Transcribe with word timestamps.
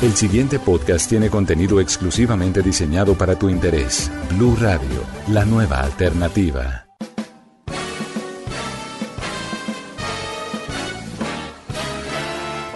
El 0.00 0.14
siguiente 0.14 0.60
podcast 0.60 1.08
tiene 1.08 1.28
contenido 1.28 1.80
exclusivamente 1.80 2.62
diseñado 2.62 3.18
para 3.18 3.36
tu 3.36 3.48
interés. 3.48 4.10
Blue 4.30 4.56
Radio, 4.60 5.02
la 5.28 5.44
nueva 5.44 5.80
alternativa. 5.80 6.86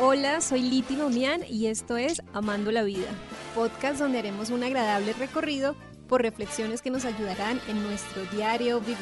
Hola, 0.00 0.40
soy 0.40 0.62
Liti 0.62 0.96
Maumian 0.96 1.42
y 1.48 1.68
esto 1.68 1.96
es 1.96 2.22
Amando 2.32 2.72
la 2.72 2.82
Vida, 2.82 3.08
podcast 3.54 4.00
donde 4.00 4.18
haremos 4.18 4.50
un 4.50 4.64
agradable 4.64 5.12
recorrido 5.12 5.76
por 6.08 6.22
reflexiones 6.22 6.82
que 6.82 6.90
nos 6.90 7.04
ayudarán 7.04 7.60
en 7.68 7.84
nuestro 7.84 8.24
diario 8.32 8.80
vivir. 8.80 8.96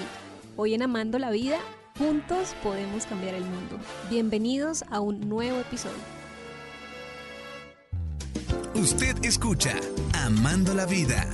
Hoy 0.56 0.74
en 0.74 0.82
Amando 0.82 1.18
la 1.18 1.30
Vida, 1.30 1.58
juntos 1.98 2.54
podemos 2.62 3.06
cambiar 3.06 3.34
el 3.34 3.44
mundo. 3.44 3.78
Bienvenidos 4.10 4.84
a 4.90 5.00
un 5.00 5.20
nuevo 5.20 5.58
episodio. 5.58 6.19
Usted 8.74 9.24
escucha 9.24 9.74
Amando 10.14 10.72
la 10.74 10.86
Vida. 10.86 11.26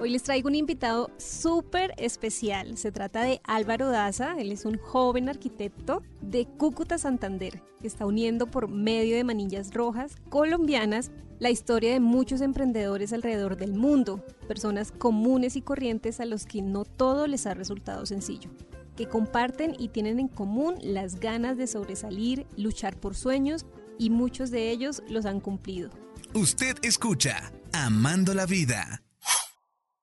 Hoy 0.00 0.10
les 0.10 0.22
traigo 0.22 0.48
un 0.48 0.54
invitado 0.54 1.10
súper 1.18 1.92
especial. 1.98 2.78
Se 2.78 2.92
trata 2.92 3.22
de 3.22 3.40
Álvaro 3.42 3.88
Daza. 3.88 4.36
Él 4.38 4.52
es 4.52 4.64
un 4.64 4.78
joven 4.78 5.28
arquitecto 5.28 6.02
de 6.20 6.46
Cúcuta, 6.46 6.96
Santander, 6.96 7.60
que 7.80 7.88
está 7.88 8.06
uniendo 8.06 8.46
por 8.46 8.68
medio 8.68 9.16
de 9.16 9.24
manillas 9.24 9.74
rojas 9.74 10.16
colombianas 10.28 11.10
la 11.40 11.50
historia 11.50 11.92
de 11.92 12.00
muchos 12.00 12.40
emprendedores 12.40 13.12
alrededor 13.12 13.56
del 13.56 13.74
mundo, 13.74 14.24
personas 14.46 14.92
comunes 14.92 15.56
y 15.56 15.60
corrientes 15.60 16.20
a 16.20 16.24
los 16.24 16.46
que 16.46 16.62
no 16.62 16.84
todo 16.84 17.26
les 17.26 17.46
ha 17.46 17.54
resultado 17.54 18.06
sencillo 18.06 18.48
que 18.96 19.08
comparten 19.08 19.74
y 19.76 19.88
tienen 19.88 20.20
en 20.20 20.28
común 20.28 20.76
las 20.80 21.18
ganas 21.18 21.56
de 21.56 21.66
sobresalir, 21.66 22.46
luchar 22.56 22.96
por 22.96 23.16
sueños 23.16 23.66
y 23.98 24.10
muchos 24.10 24.50
de 24.50 24.70
ellos 24.70 25.02
los 25.08 25.26
han 25.26 25.40
cumplido. 25.40 25.90
Usted 26.34 26.76
escucha 26.82 27.52
Amando 27.72 28.34
la 28.34 28.46
Vida. 28.46 29.02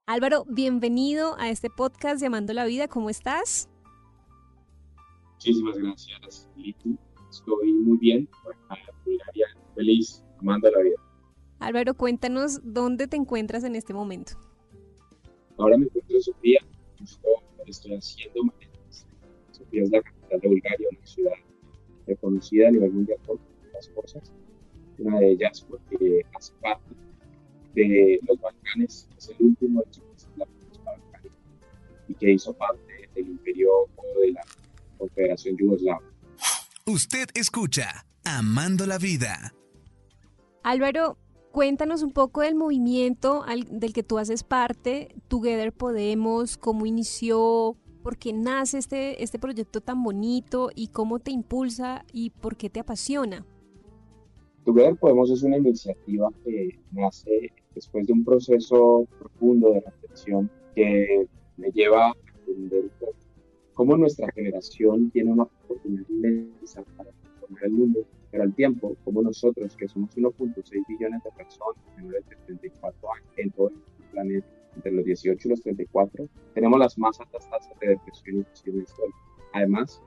Álvaro, 0.05 0.45
bienvenido 0.47 1.37
a 1.39 1.49
este 1.49 1.69
podcast 1.69 2.19
de 2.19 2.27
Amando 2.27 2.53
la 2.53 2.65
Vida. 2.65 2.87
¿Cómo 2.87 3.09
estás? 3.09 3.69
Muchísimas 5.33 5.77
gracias, 5.77 6.49
Liti. 6.55 6.97
Estoy 7.29 7.73
muy 7.73 7.97
bien, 7.97 8.29
feliz, 9.75 10.23
amando 10.39 10.69
la 10.69 10.81
vida. 10.81 10.95
Álvaro, 11.59 11.93
cuéntanos 11.93 12.59
dónde 12.63 13.07
te 13.07 13.17
encuentras 13.17 13.63
en 13.63 13.75
este 13.75 13.93
momento. 13.93 14.33
Ahora 15.57 15.77
me 15.77 15.85
encuentro 15.85 16.15
en 16.15 16.21
Sofía, 16.23 16.59
estoy 17.65 17.95
haciendo 17.95 18.43
maneras. 18.43 19.07
Sofía 19.51 19.83
es 19.83 19.91
la 19.91 20.01
capital 20.01 20.39
de 20.41 20.47
Bulgaria, 20.47 20.87
una 20.91 21.05
ciudad 21.05 21.33
reconocida 22.07 22.67
a 22.67 22.71
nivel 22.71 22.91
mundial 22.91 23.19
por 23.25 23.39
cosas. 23.89 24.31
Una 24.97 25.19
de 25.19 25.31
ellas 25.31 25.65
porque 25.69 26.25
hace 26.35 26.53
parte 26.61 26.95
de 27.75 28.19
los 28.27 28.39
Balcanes, 28.39 29.07
es 29.17 29.29
el 29.29 29.47
último 29.47 29.81
de 29.81 30.01
la 30.37 30.45
Balcanes 30.83 31.31
y 32.07 32.13
que 32.13 32.33
hizo 32.33 32.53
parte 32.53 33.09
del 33.15 33.27
imperio 33.27 33.69
de 34.21 34.31
la 34.31 34.41
Confederación 34.97 35.57
Yugoslava. 35.57 36.01
Usted 36.85 37.29
escucha 37.33 38.05
Amando 38.23 38.85
la 38.85 38.97
Vida. 38.97 39.53
Álvaro, 40.63 41.17
cuéntanos 41.51 42.03
un 42.03 42.11
poco 42.11 42.41
del 42.41 42.55
movimiento 42.55 43.45
del 43.69 43.93
que 43.93 44.03
tú 44.03 44.19
haces 44.19 44.43
parte, 44.43 45.15
Together 45.27 45.73
Podemos, 45.73 46.57
cómo 46.57 46.85
inició, 46.85 47.77
por 48.03 48.17
qué 48.17 48.33
nace 48.33 48.77
este, 48.77 49.23
este 49.23 49.39
proyecto 49.39 49.81
tan 49.81 50.03
bonito 50.03 50.69
y 50.75 50.87
cómo 50.87 51.19
te 51.19 51.31
impulsa 51.31 52.05
y 52.11 52.31
por 52.31 52.57
qué 52.57 52.69
te 52.69 52.79
apasiona. 52.79 53.45
Together 54.65 54.95
Podemos 54.95 55.31
es 55.31 55.41
una 55.43 55.57
iniciativa 55.57 56.29
que 56.43 56.79
nace 56.91 57.51
después 57.73 58.05
de 58.05 58.13
un 58.13 58.23
proceso 58.23 59.07
profundo 59.17 59.73
de 59.73 59.81
reflexión 59.81 60.49
que 60.75 61.27
me 61.57 61.71
lleva 61.71 62.09
a 62.09 62.13
entender 62.47 62.91
cómo 63.73 63.97
nuestra 63.97 64.31
generación 64.33 65.09
tiene 65.09 65.31
una 65.31 65.43
oportunidad 65.43 66.07
inmensa 66.09 66.83
para 66.95 67.09
transformar 67.11 67.63
el 67.63 67.71
mundo, 67.71 68.05
pero 68.29 68.43
al 68.43 68.53
tiempo, 68.53 68.95
como 69.03 69.23
nosotros, 69.23 69.75
que 69.75 69.87
somos 69.87 70.15
1.6 70.15 70.87
billones 70.87 71.23
de 71.23 71.31
personas 71.31 71.83
menores 71.97 72.23
de 72.29 72.35
34 72.45 73.13
años 73.13 73.33
en 73.37 73.51
todo 73.51 73.69
el 73.69 74.05
planeta, 74.11 74.47
entre 74.75 74.91
los 74.91 75.05
18 75.05 75.47
y 75.47 75.49
los 75.49 75.61
34, 75.61 76.27
tenemos 76.53 76.79
las 76.79 76.97
más 76.97 77.19
altas 77.19 77.49
tasas 77.49 77.79
de 77.79 77.89
depresión 77.89 78.41
y 78.41 78.45
suicidio. 78.55 78.85
Además, 79.53 80.01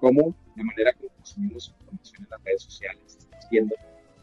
cómo 0.00 0.34
de 0.54 0.64
manera 0.64 0.92
que 0.92 1.08
consumimos 1.08 1.74
información 1.80 2.24
en 2.24 2.30
las 2.30 2.44
redes 2.44 2.62
sociales, 2.62 3.16
está 3.18 3.36
haciendo 3.38 3.74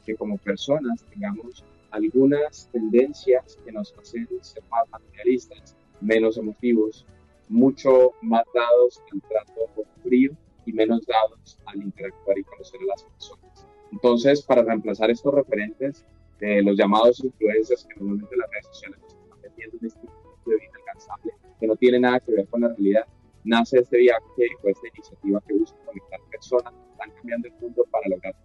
que 0.06 0.16
como 0.16 0.38
personas 0.38 1.04
tengamos 1.12 1.64
algunas 1.92 2.70
tendencias 2.72 3.58
que 3.64 3.72
nos 3.72 3.94
hacen 3.98 4.28
ser 4.42 4.64
más 4.70 4.90
materialistas, 4.90 5.76
menos 6.00 6.38
emotivos, 6.38 7.06
mucho 7.50 8.14
más 8.22 8.44
dados 8.54 9.02
al 9.12 9.22
trato 9.22 9.86
frío 10.04 10.32
y 10.66 10.74
menos 10.74 11.06
dados 11.06 11.60
al 11.66 11.82
interactuar 11.82 12.38
y 12.38 12.44
conocer 12.44 12.80
a 12.82 12.86
las 12.86 13.04
personas. 13.04 13.68
Entonces, 13.92 14.42
para 14.42 14.64
reemplazar 14.64 15.12
estos 15.12 15.34
referentes 15.34 16.06
de 16.40 16.62
los 16.64 16.78
llamados 16.78 17.24
influencers 17.24 17.86
que 17.86 17.96
normalmente 17.96 18.38
las 18.38 18.50
redes 18.52 18.68
sociales 18.68 19.00
nos 19.02 19.14
están 19.14 19.42
vendiendo 19.42 19.78
un 19.80 19.86
estilo 19.86 20.14
de 20.46 20.56
vida 20.56 20.72
alcanzable 20.80 21.34
que 21.60 21.68
no 21.68 21.76
tiene 21.76 22.00
nada 22.00 22.20
que 22.20 22.32
ver 22.32 22.48
con 22.48 22.62
la 22.62 22.70
realidad, 22.70 23.06
nace 23.44 23.80
este 23.80 23.98
viaje 23.98 24.48
o 24.64 24.68
esta 24.68 24.88
iniciativa 24.88 25.42
que 25.48 25.54
busca 25.54 25.78
conectar 25.86 26.20
personas 26.32 26.74
que 26.74 26.92
están 26.92 27.12
cambiando 27.12 27.48
el 27.48 27.54
mundo 27.62 27.86
para 27.92 28.10
lograr. 28.10 28.36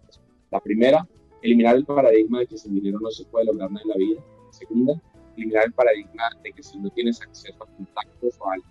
La 0.51 0.59
primera 0.59 1.07
eliminar 1.47 1.77
el 1.77 1.85
paradigma 1.85 2.39
de 2.39 2.47
que 2.47 2.57
sin 2.57 2.75
dinero 2.75 2.99
no 2.99 3.09
se 3.09 3.23
puede 3.25 3.45
lograr 3.45 3.71
nada 3.71 3.81
en 3.83 3.89
la 3.89 3.95
vida. 3.95 4.21
Segunda, 4.51 4.93
eliminar 5.35 5.65
el 5.65 5.73
paradigma 5.73 6.23
de 6.43 6.51
que 6.51 6.61
si 6.61 6.77
no 6.77 6.89
tienes 6.89 7.21
acceso 7.21 7.63
a 7.63 7.67
contactos 7.67 8.35
o 8.39 8.51
al 8.51 8.61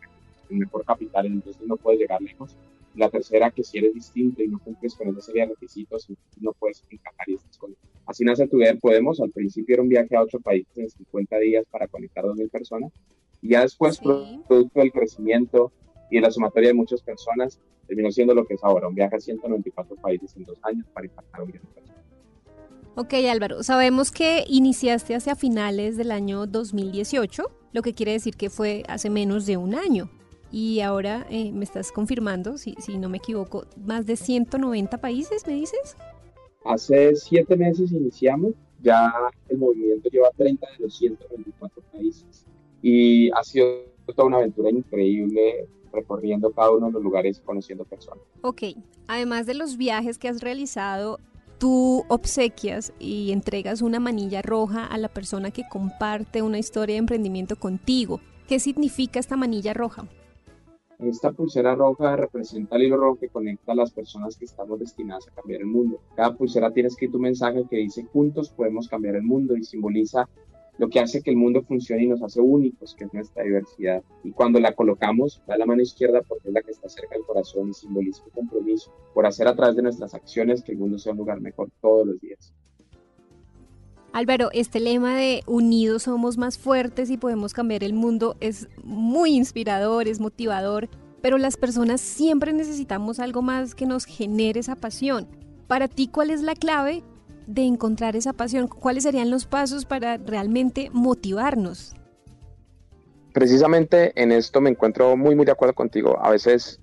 mejor 0.51 0.85
capital, 0.85 1.27
entonces 1.27 1.67
no 1.67 1.77
puedes 1.77 2.01
llegar 2.01 2.21
lejos. 2.21 2.57
La 2.95 3.11
tercera, 3.11 3.51
que 3.51 3.63
si 3.63 3.79
eres 3.79 3.95
distinto 3.95 4.43
y 4.43 4.49
no 4.49 4.59
cumples 4.59 4.95
con 4.95 5.09
esa 5.09 5.21
serie 5.21 5.43
de 5.43 5.49
requisitos, 5.49 6.09
no 6.41 6.53
puedes 6.53 6.83
encajar 6.91 7.29
y 7.29 7.35
estas 7.35 7.59
cosas. 7.59 7.77
Así 8.07 8.25
nace 8.25 8.47
Tu 8.47 8.59
Vida 8.59 8.75
Podemos. 8.75 9.21
Al 9.21 9.31
principio 9.31 9.75
era 9.75 9.83
un 9.83 9.89
viaje 9.89 10.17
a 10.17 10.23
ocho 10.23 10.41
países 10.41 10.77
en 10.79 10.89
50 10.89 11.39
días 11.39 11.67
para 11.71 11.89
conectar 11.89 12.25
a 12.25 12.29
2.000 12.29 12.51
personas. 12.51 12.93
Y 13.43 13.51
ya 13.51 13.63
después, 13.63 13.99
producto 13.99 14.81
del 14.81 14.93
crecimiento 14.93 15.73
y 16.11 16.17
de 16.17 16.23
la 16.23 16.31
sumatoria 16.31 16.71
de 16.71 16.75
muchas 16.75 17.03
personas, 17.03 17.61
terminó 17.87 18.11
siendo 18.11 18.35
lo 18.35 18.47
que 18.47 18.55
es 18.55 18.65
ahora, 18.65 18.89
un 18.89 18.95
viaje 18.95 19.17
a 19.17 19.21
194 19.21 19.97
países 19.97 20.35
en 20.37 20.45
dos 20.45 20.59
años 20.63 20.87
para 20.95 21.07
impactar 21.07 21.43
a 21.43 21.45
millón 21.45 21.63
de 21.63 21.69
personas. 21.69 22.06
Ok, 22.99 23.13
Álvaro, 23.31 23.63
sabemos 23.63 24.11
que 24.11 24.47
iniciaste 24.49 25.15
hacia 25.15 25.37
finales 25.37 25.99
del 25.99 26.11
año 26.11 26.47
2018, 26.47 27.43
lo 27.75 27.83
que 27.83 27.93
quiere 27.93 28.13
decir 28.13 28.37
que 28.37 28.49
fue 28.49 28.85
hace 28.89 29.11
menos 29.11 29.45
de 29.45 29.59
un 29.59 29.75
año. 29.75 30.09
Y 30.51 30.81
ahora 30.81 31.27
eh, 31.29 31.53
me 31.53 31.65
estás 31.65 31.93
confirmando, 31.93 32.57
si, 32.57 32.75
si 32.79 32.97
no 32.97 33.11
me 33.11 33.19
equivoco, 33.19 33.67
más 33.85 34.07
de 34.07 34.17
190 34.17 34.97
países, 34.97 35.47
¿me 35.47 35.53
dices? 35.53 35.95
Hace 36.65 37.15
siete 37.17 37.55
meses 37.55 37.93
iniciamos, 37.93 38.55
ya 38.83 39.13
el 39.51 39.59
movimiento 39.59 40.09
lleva 40.09 40.31
30 40.35 40.67
de 40.67 40.85
los 40.85 40.97
124 40.97 41.83
países. 41.93 42.47
Y 42.81 43.31
ha 43.33 43.45
sido 43.45 43.85
toda 44.07 44.29
una 44.29 44.39
aventura 44.39 44.71
increíble 44.71 45.69
recorriendo 45.93 46.51
cada 46.51 46.71
uno 46.71 46.87
de 46.87 46.93
los 46.93 47.03
lugares 47.03 47.39
y 47.39 47.43
conociendo 47.43 47.85
personas. 47.85 48.25
Ok, 48.41 48.63
además 49.07 49.45
de 49.45 49.53
los 49.53 49.77
viajes 49.77 50.17
que 50.17 50.29
has 50.29 50.41
realizado, 50.41 51.19
tú 51.59 52.05
obsequias 52.09 52.93
y 52.99 53.33
entregas 53.33 53.83
una 53.83 54.01
manilla 54.01 54.43
roja 54.43 54.85
a 54.85 54.99
la 54.99 55.09
persona 55.09 55.51
que 55.51 55.69
comparte 55.69 56.43
una 56.43 56.59
historia 56.59 56.95
de 56.95 56.99
emprendimiento 56.99 57.57
contigo. 57.57 58.21
¿Qué 58.49 58.61
significa 58.61 59.19
esta 59.19 59.37
manilla 59.37 59.75
roja? 59.75 60.07
Esta 60.99 61.31
pulsera 61.33 61.75
roja 61.75 62.17
representa 62.17 62.77
el 62.77 62.85
hilo 62.85 62.97
rojo 62.97 63.19
que 63.19 63.29
conecta 63.29 63.73
a 63.73 63.75
las 63.75 63.93
personas 63.93 64.37
que 64.37 64.47
estamos 64.47 64.79
destinadas 64.79 65.29
a 65.29 65.33
cambiar 65.33 65.61
el 65.61 65.67
mundo. 65.67 66.01
Cada 66.15 66.35
pulsera 66.35 66.71
tiene 66.71 66.89
escrito 66.89 67.19
un 67.19 67.25
mensaje 67.25 67.67
que 67.69 67.77
dice 67.77 68.05
juntos 68.05 68.49
podemos 68.51 68.89
cambiar 68.89 69.17
el 69.17 69.23
mundo 69.23 69.57
y 69.57 69.65
simboliza 69.65 70.27
lo 70.79 70.89
que 70.89 71.01
hace 71.01 71.23
que 71.23 71.31
el 71.31 71.37
mundo 71.37 71.63
funcione 71.63 72.05
y 72.05 72.07
nos 72.09 72.23
hace 72.23 72.41
únicos, 72.41 72.95
que 72.95 73.05
es 73.05 73.15
nuestra 73.15 73.43
diversidad. 73.43 74.03
Y 74.25 74.33
cuando 74.33 74.61
la 74.61 74.73
colocamos, 74.73 75.43
va 75.49 75.57
la 75.57 75.67
mano 75.67 75.83
izquierda 75.83 76.23
porque 76.29 76.49
es 76.49 76.55
la 76.55 76.63
que 76.63 76.71
está 76.71 76.89
cerca 76.89 77.15
del 77.15 77.25
corazón 77.25 77.71
y 77.71 77.75
simboliza 77.75 78.23
un 78.25 78.31
compromiso 78.31 78.93
por 79.15 79.27
hacer 79.27 79.49
a 79.49 79.57
través 79.57 79.77
de 79.77 79.83
nuestras 79.83 80.15
acciones 80.15 80.63
que 80.63 80.73
el 80.73 80.79
mundo 80.79 80.99
sea 80.99 81.13
un 81.13 81.19
lugar 81.19 81.41
mejor 81.41 81.71
todos 81.81 82.07
los 82.07 82.21
días. 82.21 82.53
Álvaro, 84.13 84.49
este 84.53 84.81
lema 84.81 85.15
de 85.15 85.43
unidos 85.47 86.05
somos 86.05 86.39
más 86.39 86.57
fuertes 86.57 87.11
y 87.11 87.19
podemos 87.19 87.53
cambiar 87.53 87.85
el 87.85 87.93
mundo 87.93 88.37
es 88.41 88.67
muy 88.83 89.35
inspirador, 89.35 90.09
es 90.09 90.21
motivador, 90.21 90.89
pero 91.21 91.37
las 91.37 91.59
personas 91.59 92.01
siempre 92.01 92.53
necesitamos 92.55 93.21
algo 93.21 93.43
más 93.43 93.75
que 93.75 93.85
nos 93.85 94.07
genere 94.07 94.61
esa 94.61 94.77
pasión. 94.77 95.27
Para 95.67 95.89
ti, 95.89 96.09
¿cuál 96.09 96.31
es 96.31 96.41
la 96.43 96.55
clave 96.55 97.03
de 97.47 97.63
encontrar 97.63 98.17
esa 98.17 98.33
pasión? 98.33 98.69
¿Cuáles 98.69 99.05
serían 99.05 99.31
los 99.31 99.47
pasos 99.47 99.85
para 99.85 100.17
realmente 100.19 100.91
motivarnos? 100.93 101.95
Precisamente 103.33 104.13
en 104.21 104.33
esto 104.33 104.61
me 104.61 104.71
encuentro 104.71 105.17
muy, 105.17 105.35
muy 105.35 105.45
de 105.45 105.53
acuerdo 105.53 105.75
contigo. 105.75 106.19
A 106.21 106.31
veces, 106.31 106.81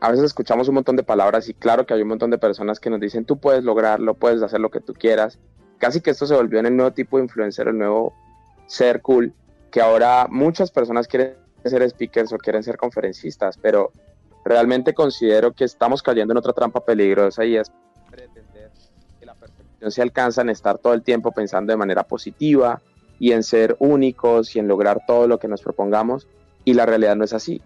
a 0.00 0.10
veces 0.10 0.26
escuchamos 0.26 0.68
un 0.68 0.74
montón 0.74 0.96
de 0.96 1.02
palabras 1.02 1.48
y 1.48 1.54
claro 1.54 1.86
que 1.86 1.94
hay 1.94 2.02
un 2.02 2.08
montón 2.08 2.30
de 2.30 2.38
personas 2.38 2.80
que 2.80 2.90
nos 2.90 3.00
dicen, 3.00 3.24
tú 3.24 3.38
puedes 3.38 3.64
lograrlo, 3.64 4.14
puedes 4.14 4.42
hacer 4.42 4.60
lo 4.60 4.70
que 4.70 4.80
tú 4.80 4.94
quieras. 4.94 5.38
Casi 5.78 6.00
que 6.00 6.10
esto 6.10 6.26
se 6.26 6.34
volvió 6.34 6.58
en 6.58 6.66
el 6.66 6.76
nuevo 6.76 6.92
tipo 6.92 7.16
de 7.16 7.24
influencer, 7.24 7.68
el 7.68 7.78
nuevo 7.78 8.14
ser 8.66 9.00
cool, 9.00 9.32
que 9.70 9.80
ahora 9.80 10.26
muchas 10.30 10.70
personas 10.70 11.06
quieren 11.06 11.34
ser 11.64 11.88
speakers 11.88 12.32
o 12.32 12.38
quieren 12.38 12.62
ser 12.62 12.76
conferencistas, 12.76 13.56
pero 13.56 13.92
realmente 14.44 14.94
considero 14.94 15.52
que 15.52 15.64
estamos 15.64 16.02
cayendo 16.02 16.32
en 16.32 16.38
otra 16.38 16.52
trampa 16.52 16.84
peligrosa 16.84 17.44
y 17.44 17.56
es 17.56 17.70
se 19.90 20.02
alcanza 20.02 20.42
en 20.42 20.50
estar 20.50 20.78
todo 20.78 20.94
el 20.94 21.02
tiempo 21.02 21.32
pensando 21.32 21.72
de 21.72 21.76
manera 21.76 22.04
positiva 22.04 22.80
y 23.18 23.32
en 23.32 23.42
ser 23.42 23.76
únicos 23.78 24.54
y 24.56 24.58
en 24.58 24.68
lograr 24.68 25.00
todo 25.06 25.26
lo 25.26 25.38
que 25.38 25.48
nos 25.48 25.62
propongamos 25.62 26.28
y 26.64 26.74
la 26.74 26.86
realidad 26.86 27.16
no 27.16 27.24
es 27.24 27.32
así. 27.32 27.60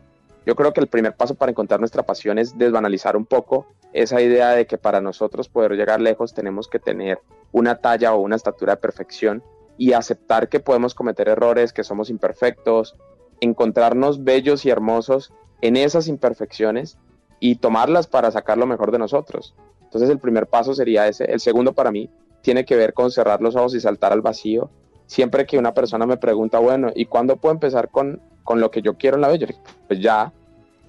Yo 0.45 0.55
creo 0.55 0.73
que 0.73 0.81
el 0.81 0.87
primer 0.87 1.17
paso 1.17 1.35
para 1.35 1.51
encontrar 1.51 1.81
nuestra 1.81 2.05
pasión 2.05 2.39
es 2.39 2.57
desbanalizar 2.57 3.17
un 3.17 3.27
poco 3.27 3.67
esa 3.93 4.21
idea 4.21 4.51
de 4.51 4.67
que 4.67 4.79
para 4.79 5.01
nosotros 5.01 5.49
poder 5.49 5.73
llegar 5.73 6.01
lejos 6.01 6.35
tenemos 6.35 6.69
que 6.69 6.79
tener 6.79 7.19
una 7.53 7.77
talla 7.77 8.15
o 8.15 8.21
una 8.21 8.37
estatura 8.37 8.75
de 8.75 8.81
perfección 8.81 9.43
y 9.79 9.93
aceptar 9.93 10.49
que 10.49 10.61
podemos 10.61 10.95
cometer 10.95 11.29
errores, 11.29 11.73
que 11.73 11.85
somos 11.85 12.11
imperfectos, 12.11 12.97
encontrarnos 13.41 14.25
bellos 14.25 14.65
y 14.65 14.71
hermosos 14.71 15.33
en 15.61 15.77
esas 15.77 16.09
imperfecciones 16.09 16.99
y 17.41 17.57
tomarlas 17.57 18.07
para 18.07 18.31
sacar 18.31 18.59
lo 18.59 18.67
mejor 18.67 18.93
de 18.93 18.99
nosotros. 18.99 19.55
Entonces 19.97 20.13
el 20.13 20.21
primer 20.21 20.47
paso 20.47 20.75
sería 20.75 21.09
ese. 21.09 21.25
El 21.25 21.41
segundo 21.41 21.73
para 21.73 21.91
mí 21.91 22.11
tiene 22.43 22.67
que 22.67 22.77
ver 22.77 22.93
con 22.93 23.11
cerrar 23.11 23.41
los 23.41 23.57
ojos 23.57 23.75
y 23.75 23.81
saltar 23.81 24.13
al 24.13 24.21
vacío. 24.21 24.71
Siempre 25.07 25.47
que 25.47 25.57
una 25.57 25.73
persona 25.73 26.05
me 26.05 26.19
pregunta, 26.19 26.59
bueno, 26.59 26.91
¿y 26.95 27.07
cuándo 27.07 27.37
puedo 27.37 27.55
empezar 27.55 27.89
con, 27.89 28.21
con 28.45 28.61
lo 28.61 28.71
que 28.71 28.83
yo 28.83 28.99
quiero 28.99 29.17
en 29.17 29.23
la 29.23 29.31
vida? 29.31 29.47
pues 29.89 30.01
ya, 30.01 30.33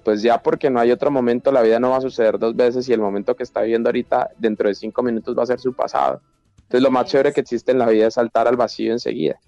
pues 0.04 0.20
ya 0.20 0.42
porque 0.42 0.68
no 0.68 0.78
hay 0.78 0.92
otro 0.92 1.10
momento, 1.10 1.50
la 1.50 1.62
vida 1.62 1.80
no 1.80 1.90
va 1.90 1.96
a 1.96 2.00
suceder 2.02 2.38
dos 2.38 2.54
veces 2.54 2.86
y 2.88 2.92
el 2.92 3.00
momento 3.00 3.34
que 3.34 3.44
está 3.44 3.62
viviendo 3.62 3.88
ahorita 3.88 4.30
dentro 4.36 4.68
de 4.68 4.74
cinco 4.74 5.02
minutos 5.02 5.34
va 5.38 5.44
a 5.44 5.46
ser 5.46 5.58
su 5.58 5.72
pasado. 5.72 6.20
Entonces 6.56 6.82
lo 6.82 6.90
más 6.90 7.06
chévere 7.06 7.32
que 7.32 7.40
existe 7.40 7.72
en 7.72 7.78
la 7.78 7.86
vida 7.86 8.08
es 8.08 8.14
saltar 8.14 8.46
al 8.46 8.56
vacío 8.56 8.92
enseguida. 8.92 9.40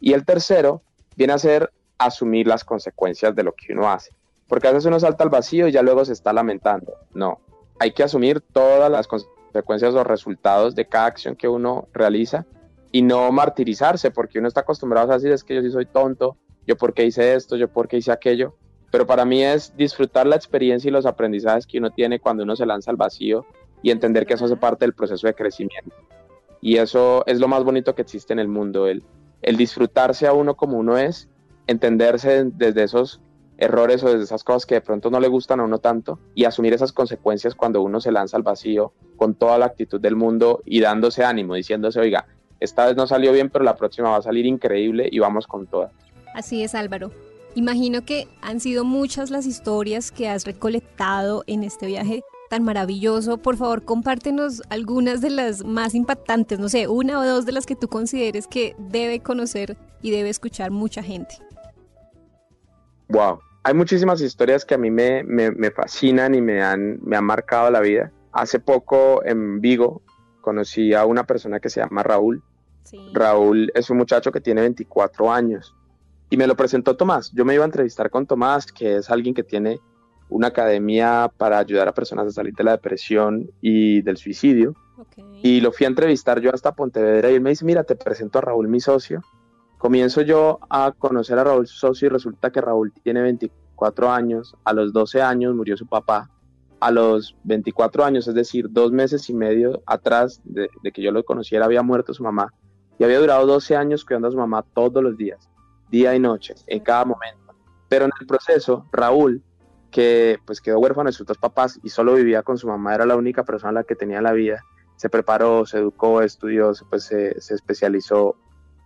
Y 0.00 0.14
el 0.14 0.24
tercero 0.24 0.80
viene 1.16 1.34
a 1.34 1.38
ser 1.38 1.70
asumir 1.98 2.46
las 2.46 2.64
consecuencias 2.64 3.34
de 3.34 3.42
lo 3.42 3.52
que 3.52 3.74
uno 3.74 3.90
hace. 3.90 4.10
Porque 4.48 4.68
a 4.68 4.72
veces 4.72 4.86
uno 4.86 4.98
salta 4.98 5.22
al 5.22 5.30
vacío 5.30 5.68
y 5.68 5.72
ya 5.72 5.82
luego 5.82 6.02
se 6.06 6.14
está 6.14 6.32
lamentando. 6.32 6.94
No, 7.12 7.40
hay 7.78 7.92
que 7.92 8.02
asumir 8.02 8.40
todas 8.40 8.90
las 8.90 9.06
consecuencias 9.06 9.94
o 9.94 10.04
resultados 10.04 10.74
de 10.74 10.86
cada 10.86 11.06
acción 11.06 11.36
que 11.36 11.48
uno 11.48 11.88
realiza 11.92 12.46
y 12.90 13.02
no 13.02 13.30
martirizarse, 13.32 14.10
porque 14.10 14.38
uno 14.38 14.48
está 14.48 14.60
acostumbrado 14.60 15.10
a 15.10 15.14
decir 15.14 15.32
es 15.32 15.44
que 15.44 15.54
yo 15.54 15.62
sí 15.62 15.70
soy 15.70 15.86
tonto, 15.86 16.36
yo 16.66 16.76
por 16.76 16.94
qué 16.94 17.04
hice 17.06 17.34
esto, 17.34 17.56
yo 17.56 17.68
por 17.68 17.88
qué 17.88 17.96
hice 17.96 18.12
aquello. 18.12 18.54
Pero 18.90 19.06
para 19.06 19.24
mí 19.24 19.42
es 19.42 19.74
disfrutar 19.76 20.26
la 20.26 20.36
experiencia 20.36 20.88
y 20.88 20.92
los 20.92 21.06
aprendizajes 21.06 21.66
que 21.66 21.78
uno 21.78 21.90
tiene 21.90 22.20
cuando 22.20 22.42
uno 22.42 22.54
se 22.54 22.66
lanza 22.66 22.90
al 22.90 22.98
vacío 22.98 23.46
y 23.82 23.90
entender 23.90 24.26
que 24.26 24.34
eso 24.34 24.44
hace 24.44 24.56
parte 24.56 24.84
del 24.84 24.94
proceso 24.94 25.26
de 25.26 25.34
crecimiento. 25.34 25.96
Y 26.60 26.76
eso 26.76 27.24
es 27.26 27.40
lo 27.40 27.48
más 27.48 27.64
bonito 27.64 27.94
que 27.94 28.02
existe 28.02 28.32
en 28.32 28.38
el 28.38 28.48
mundo, 28.48 28.86
el, 28.86 29.02
el 29.40 29.56
disfrutarse 29.56 30.26
a 30.26 30.34
uno 30.34 30.54
como 30.54 30.78
uno 30.78 30.98
es, 30.98 31.28
entenderse 31.66 32.44
desde 32.44 32.84
esos 32.84 33.20
errores 33.62 34.02
o 34.02 34.08
desde 34.08 34.24
esas 34.24 34.42
cosas 34.42 34.66
que 34.66 34.74
de 34.74 34.80
pronto 34.80 35.08
no 35.10 35.20
le 35.20 35.28
gustan 35.28 35.60
a 35.60 35.64
uno 35.64 35.78
tanto 35.78 36.18
y 36.34 36.44
asumir 36.44 36.74
esas 36.74 36.92
consecuencias 36.92 37.54
cuando 37.54 37.80
uno 37.80 38.00
se 38.00 38.10
lanza 38.10 38.36
al 38.36 38.42
vacío 38.42 38.92
con 39.16 39.34
toda 39.34 39.56
la 39.56 39.66
actitud 39.66 40.00
del 40.00 40.16
mundo 40.16 40.62
y 40.64 40.80
dándose 40.80 41.24
ánimo, 41.24 41.54
diciéndose, 41.54 42.00
oiga, 42.00 42.26
esta 42.58 42.86
vez 42.86 42.96
no 42.96 43.06
salió 43.06 43.32
bien, 43.32 43.50
pero 43.50 43.64
la 43.64 43.76
próxima 43.76 44.10
va 44.10 44.16
a 44.16 44.22
salir 44.22 44.46
increíble 44.46 45.08
y 45.10 45.20
vamos 45.20 45.46
con 45.46 45.66
todas. 45.66 45.92
Así 46.34 46.62
es, 46.62 46.74
Álvaro. 46.74 47.12
Imagino 47.54 48.04
que 48.04 48.26
han 48.40 48.60
sido 48.60 48.84
muchas 48.84 49.30
las 49.30 49.46
historias 49.46 50.10
que 50.10 50.28
has 50.28 50.44
recolectado 50.44 51.44
en 51.46 51.62
este 51.62 51.86
viaje 51.86 52.22
tan 52.48 52.64
maravilloso. 52.64 53.38
Por 53.38 53.56
favor, 53.56 53.84
compártenos 53.84 54.62
algunas 54.70 55.20
de 55.20 55.30
las 55.30 55.64
más 55.64 55.94
impactantes, 55.94 56.58
no 56.58 56.68
sé, 56.68 56.88
una 56.88 57.20
o 57.20 57.24
dos 57.24 57.46
de 57.46 57.52
las 57.52 57.66
que 57.66 57.76
tú 57.76 57.88
consideres 57.88 58.46
que 58.46 58.74
debe 58.78 59.20
conocer 59.20 59.76
y 60.00 60.10
debe 60.10 60.30
escuchar 60.30 60.70
mucha 60.70 61.02
gente. 61.02 61.36
Wow, 63.08 63.40
hay 63.64 63.74
muchísimas 63.74 64.20
historias 64.20 64.64
que 64.64 64.74
a 64.74 64.78
mí 64.78 64.90
me, 64.90 65.70
fascinan 65.70 66.34
y 66.34 66.40
me 66.40 66.62
han, 66.62 66.98
me 67.02 67.16
han 67.16 67.24
marcado 67.24 67.70
la 67.70 67.80
vida. 67.80 68.12
Hace 68.32 68.58
poco 68.58 69.24
en 69.24 69.60
Vigo 69.60 70.02
conocí 70.40 70.94
a 70.94 71.06
una 71.06 71.24
persona 71.24 71.60
que 71.60 71.70
se 71.70 71.80
llama 71.80 72.02
Raúl. 72.02 72.42
Raúl 73.12 73.70
es 73.74 73.88
un 73.90 73.98
muchacho 73.98 74.32
que 74.32 74.40
tiene 74.40 74.60
24 74.62 75.32
años 75.32 75.74
y 76.28 76.36
me 76.36 76.46
lo 76.46 76.56
presentó 76.56 76.96
Tomás. 76.96 77.30
Yo 77.32 77.44
me 77.44 77.54
iba 77.54 77.62
a 77.62 77.66
entrevistar 77.66 78.10
con 78.10 78.26
Tomás, 78.26 78.72
que 78.72 78.96
es 78.96 79.10
alguien 79.10 79.34
que 79.34 79.44
tiene 79.44 79.80
una 80.28 80.48
academia 80.48 81.30
para 81.36 81.58
ayudar 81.58 81.88
a 81.88 81.94
personas 81.94 82.26
a 82.26 82.30
salir 82.30 82.54
de 82.54 82.64
la 82.64 82.72
depresión 82.72 83.50
y 83.60 84.02
del 84.02 84.16
suicidio. 84.16 84.74
Y 85.42 85.60
lo 85.60 85.72
fui 85.72 85.84
a 85.84 85.88
entrevistar 85.88 86.40
yo 86.40 86.52
hasta 86.52 86.74
Pontevedra 86.74 87.30
y 87.30 87.34
él 87.34 87.40
me 87.40 87.50
dice, 87.50 87.64
mira, 87.64 87.84
te 87.84 87.96
presento 87.96 88.38
a 88.38 88.42
Raúl, 88.42 88.68
mi 88.68 88.80
socio. 88.80 89.22
Comienzo 89.82 90.20
yo 90.20 90.60
a 90.70 90.92
conocer 90.96 91.40
a 91.40 91.42
Raúl 91.42 91.66
Socio 91.66 92.06
y 92.06 92.08
resulta 92.08 92.52
que 92.52 92.60
Raúl 92.60 92.92
tiene 93.02 93.20
24 93.20 94.12
años, 94.12 94.54
a 94.62 94.72
los 94.72 94.92
12 94.92 95.20
años 95.20 95.56
murió 95.56 95.76
su 95.76 95.88
papá, 95.88 96.30
a 96.78 96.92
los 96.92 97.34
24 97.42 98.04
años, 98.04 98.28
es 98.28 98.34
decir, 98.36 98.68
dos 98.70 98.92
meses 98.92 99.28
y 99.28 99.34
medio 99.34 99.82
atrás 99.84 100.40
de, 100.44 100.68
que 100.92 101.02
yo 101.02 101.10
lo 101.10 101.24
conociera, 101.24 101.64
había 101.64 101.82
muerto 101.82 102.14
su 102.14 102.22
mamá. 102.22 102.54
Y 102.96 103.02
había 103.02 103.18
durado 103.18 103.44
12 103.44 103.74
años 103.74 104.04
cuidando 104.04 104.28
a 104.28 104.30
su 104.30 104.36
mamá 104.36 104.64
todos 104.72 105.02
los 105.02 105.16
días, 105.16 105.50
día 105.90 106.14
y 106.14 106.20
noche, 106.20 106.54
en 106.68 106.78
cada 106.78 107.04
momento. 107.04 107.52
Pero 107.88 108.04
en 108.04 108.12
el 108.20 108.26
proceso, 108.28 108.86
Raúl, 108.92 109.42
que 109.90 110.38
pues 110.46 110.60
quedó 110.60 110.78
huérfano 110.78 111.08
de 111.08 111.12
sus 111.12 111.26
dos 111.26 111.38
papás 111.38 111.80
y 111.82 111.88
solo 111.88 112.14
vivía 112.14 112.44
con 112.44 112.56
su 112.56 112.68
mamá, 112.68 112.94
era 112.94 113.04
la 113.04 113.16
única 113.16 113.42
persona 113.42 113.72
la 113.72 113.82
que 113.82 113.96
tenía 113.96 114.22
la 114.22 114.30
vida, 114.30 114.62
se 114.94 115.10
preparó, 115.10 115.66
se 115.66 115.78
educó, 115.78 116.22
estudió, 116.22 116.70
pues 116.88 117.06
se 117.06 117.34
especializó 117.52 118.36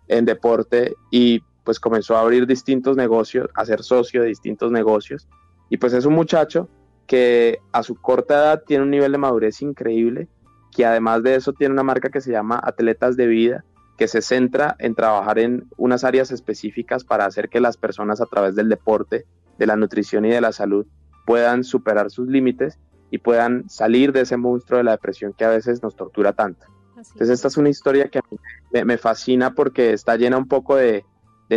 en 0.08 0.24
deporte 0.24 0.94
y 1.10 1.42
pues 1.64 1.80
comenzó 1.80 2.16
a 2.16 2.20
abrir 2.20 2.46
distintos 2.46 2.96
negocios, 2.96 3.50
a 3.54 3.64
ser 3.64 3.82
socio 3.82 4.22
de 4.22 4.28
distintos 4.28 4.70
negocios. 4.70 5.28
Y 5.68 5.78
pues 5.78 5.92
es 5.92 6.06
un 6.06 6.14
muchacho 6.14 6.68
que 7.06 7.58
a 7.72 7.82
su 7.82 7.96
corta 7.96 8.34
edad 8.34 8.62
tiene 8.64 8.84
un 8.84 8.90
nivel 8.90 9.12
de 9.12 9.18
madurez 9.18 9.62
increíble, 9.62 10.28
que 10.70 10.86
además 10.86 11.22
de 11.22 11.34
eso 11.34 11.52
tiene 11.52 11.72
una 11.72 11.82
marca 11.82 12.10
que 12.10 12.20
se 12.20 12.30
llama 12.30 12.60
Atletas 12.62 13.16
de 13.16 13.26
Vida, 13.26 13.64
que 13.96 14.08
se 14.08 14.22
centra 14.22 14.76
en 14.78 14.94
trabajar 14.94 15.38
en 15.38 15.68
unas 15.76 16.04
áreas 16.04 16.30
específicas 16.30 17.04
para 17.04 17.24
hacer 17.24 17.48
que 17.48 17.60
las 17.60 17.76
personas 17.76 18.20
a 18.20 18.26
través 18.26 18.54
del 18.54 18.68
deporte, 18.68 19.24
de 19.58 19.66
la 19.66 19.76
nutrición 19.76 20.24
y 20.24 20.30
de 20.30 20.40
la 20.40 20.52
salud 20.52 20.86
puedan 21.24 21.64
superar 21.64 22.10
sus 22.10 22.28
límites 22.28 22.78
y 23.10 23.18
puedan 23.18 23.68
salir 23.68 24.12
de 24.12 24.20
ese 24.22 24.36
monstruo 24.36 24.78
de 24.78 24.84
la 24.84 24.92
depresión 24.92 25.32
que 25.32 25.44
a 25.44 25.50
veces 25.50 25.82
nos 25.82 25.96
tortura 25.96 26.32
tanto. 26.32 26.66
Entonces 26.96 27.30
esta 27.30 27.48
es 27.48 27.56
una 27.56 27.68
historia 27.68 28.08
que 28.08 28.18
a 28.18 28.22
mí 28.30 28.38
me, 28.84 28.96
fascina 28.96 29.54
porque 29.54 29.92
está 29.92 30.16
llena 30.16 30.38
un 30.38 30.48
poco 30.48 30.76
de, 30.76 31.04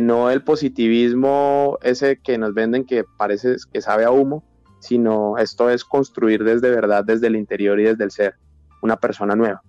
no 0.02 0.30
el 0.30 0.44
positivismo 0.44 1.78
ese 1.82 2.18
que 2.18 2.38
nos 2.38 2.54
venden 2.54 2.86
que 2.86 3.06
parece 3.18 3.56
que 3.72 3.82
sabe 3.82 4.04
a 4.04 4.12
humo, 4.12 4.44
sino 4.80 5.38
esto 5.38 5.70
es 5.70 5.86
construir 5.86 6.44
desde 6.44 6.70
verdad, 6.70 7.04
desde 7.06 7.28
el 7.28 7.36
interior 7.36 7.80
y 7.80 7.86
desde 7.86 8.04
el 8.04 8.12
ser, 8.12 8.36
una 8.82 8.98
persona 8.98 9.36
nueva. 9.36 9.62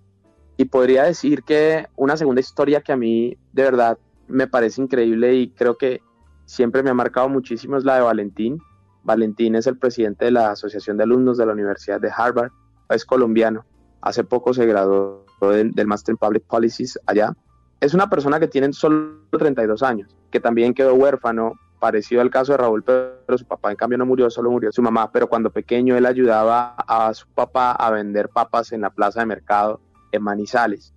Y 0.57 0.67
podría 0.67 1.05
decir 1.05 1.43
que 1.43 1.87
una 1.97 2.17
segunda 2.17 2.41
historia 2.41 2.81
que 2.81 2.93
a 2.93 2.97
mí 2.97 3.37
de 3.53 3.63
verdad 3.63 3.99
me 4.29 4.47
parece 4.47 4.83
increíble 4.83 5.35
y 5.35 5.51
creo 5.51 5.77
que 5.77 6.03
siempre 6.45 6.83
me 6.83 6.91
ha 6.91 6.95
marcado 6.95 7.29
muchísimo 7.29 7.77
es 7.77 7.85
la 7.85 7.97
de 7.97 8.03
Valentín. 8.03 8.59
Valentín 9.03 9.55
es 9.55 9.67
el 9.67 9.79
presidente 9.79 10.27
de 10.27 10.33
la 10.33 10.51
Asociación 10.51 10.97
de 10.97 11.05
Alumnos 11.05 11.39
de 11.39 11.47
la 11.47 11.53
Universidad 11.53 12.01
de 12.01 12.11
Harvard, 12.15 12.51
es 12.91 13.05
colombiano. 13.05 13.65
Hace 14.03 14.25
poco 14.25 14.53
se 14.53 14.67
graduó 14.67 15.25
del, 15.49 15.73
del 15.73 15.87
Master 15.87 16.13
in 16.13 16.19
Public 16.19 16.45
Policies 16.45 16.99
allá. 17.07 17.35
Es 17.81 17.95
una 17.95 18.11
persona 18.11 18.39
que 18.39 18.49
tiene 18.49 18.73
solo 18.73 19.21
32 19.31 19.83
años, 19.83 20.15
que 20.31 20.41
también 20.41 20.75
quedó 20.75 20.95
huérfano, 20.95 21.55
parecido 21.81 22.21
al 22.21 22.31
caso 22.31 22.53
de 22.53 22.59
Raúl, 22.59 22.85
pero 22.85 23.39
su 23.39 23.47
papá 23.47 23.71
en 23.71 23.77
cambio 23.77 23.99
no 23.99 24.07
murió, 24.07 24.31
solo 24.31 24.51
murió 24.51 24.71
su 24.71 24.83
mamá, 24.83 25.11
pero 25.11 25.29
cuando 25.29 25.51
pequeño 25.51 25.97
él 25.97 26.07
ayudaba 26.07 26.77
a 26.77 27.13
su 27.15 27.27
papá 27.29 27.73
a 27.73 27.91
vender 27.91 28.29
papas 28.29 28.73
en 28.73 28.83
la 28.83 28.91
plaza 28.91 29.21
de 29.21 29.27
mercado 29.27 29.81
en 30.13 30.23
Manizales. 30.23 30.95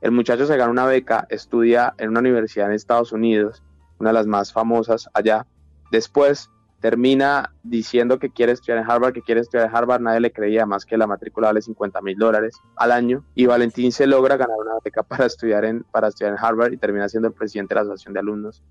El 0.00 0.10
muchacho 0.10 0.44
se 0.44 0.56
gana 0.56 0.70
una 0.70 0.84
beca, 0.84 1.26
estudia 1.30 1.94
en 1.96 2.10
una 2.10 2.20
universidad 2.20 2.66
en 2.66 2.74
Estados 2.74 3.12
Unidos, 3.12 3.62
una 3.98 4.10
de 4.10 4.14
las 4.14 4.26
más 4.26 4.52
famosas 4.52 5.08
allá. 5.14 5.46
Después 5.90 6.50
termina 6.84 7.54
diciendo 7.62 8.18
que 8.18 8.28
quiere 8.28 8.52
estudiar 8.52 8.76
en 8.76 8.90
Harvard, 8.90 9.14
que 9.14 9.22
quiere 9.22 9.40
estudiar 9.40 9.70
en 9.70 9.74
Harvard, 9.74 10.02
nadie 10.02 10.20
le 10.20 10.30
creía 10.30 10.66
más 10.66 10.84
que 10.84 10.98
la 10.98 11.06
matrícula 11.06 11.46
vale 11.46 11.62
50 11.62 12.02
mil 12.02 12.18
dólares 12.18 12.60
al 12.76 12.92
año 12.92 13.24
y 13.34 13.46
Valentín 13.46 13.90
se 13.90 14.06
logra 14.06 14.36
ganar 14.36 14.58
una 14.60 14.74
beca 14.84 15.02
para 15.08 15.24
estudiar 15.24 15.64
en, 15.64 15.82
para 15.84 16.08
estudiar 16.08 16.34
en 16.34 16.44
Harvard 16.44 16.74
y 16.74 16.76
termina 16.76 17.08
siendo 17.08 17.28
el 17.28 17.32
presidente 17.32 17.72
de 17.72 17.76
la 17.76 17.80
Asociación 17.80 18.12
de 18.12 18.20
Alumnos 18.20 18.62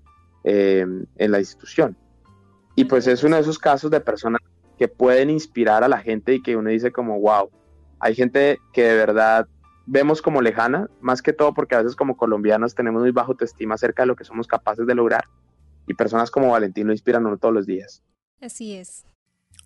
eh, 0.44 0.86
en 1.16 1.30
la 1.32 1.40
institución. 1.40 1.96
Y 2.76 2.84
pues 2.84 3.08
es 3.08 3.24
uno 3.24 3.34
de 3.34 3.42
esos 3.42 3.58
casos 3.58 3.90
de 3.90 3.98
personas 3.98 4.40
que 4.78 4.86
pueden 4.86 5.28
inspirar 5.28 5.82
a 5.82 5.88
la 5.88 5.98
gente 5.98 6.34
y 6.34 6.40
que 6.40 6.56
uno 6.56 6.70
dice 6.70 6.92
como, 6.92 7.18
wow, 7.18 7.50
hay 7.98 8.14
gente 8.14 8.60
que 8.72 8.84
de 8.84 8.94
verdad 8.94 9.48
vemos 9.86 10.22
como 10.22 10.40
lejana, 10.40 10.88
más 11.00 11.20
que 11.20 11.32
todo 11.32 11.52
porque 11.52 11.74
a 11.74 11.78
veces 11.78 11.96
como 11.96 12.16
colombianos 12.16 12.76
tenemos 12.76 13.02
muy 13.02 13.10
bajo 13.10 13.32
autoestima 13.32 13.74
acerca 13.74 14.04
de 14.04 14.06
lo 14.06 14.14
que 14.14 14.22
somos 14.22 14.46
capaces 14.46 14.86
de 14.86 14.94
lograr 14.94 15.24
y 15.86 15.94
personas 15.94 16.30
como 16.30 16.50
Valentín 16.50 16.86
lo 16.86 16.92
inspiran 16.92 17.26
uno 17.26 17.38
todos 17.38 17.54
los 17.54 17.66
días. 17.66 18.02
Así 18.40 18.74
es. 18.74 19.04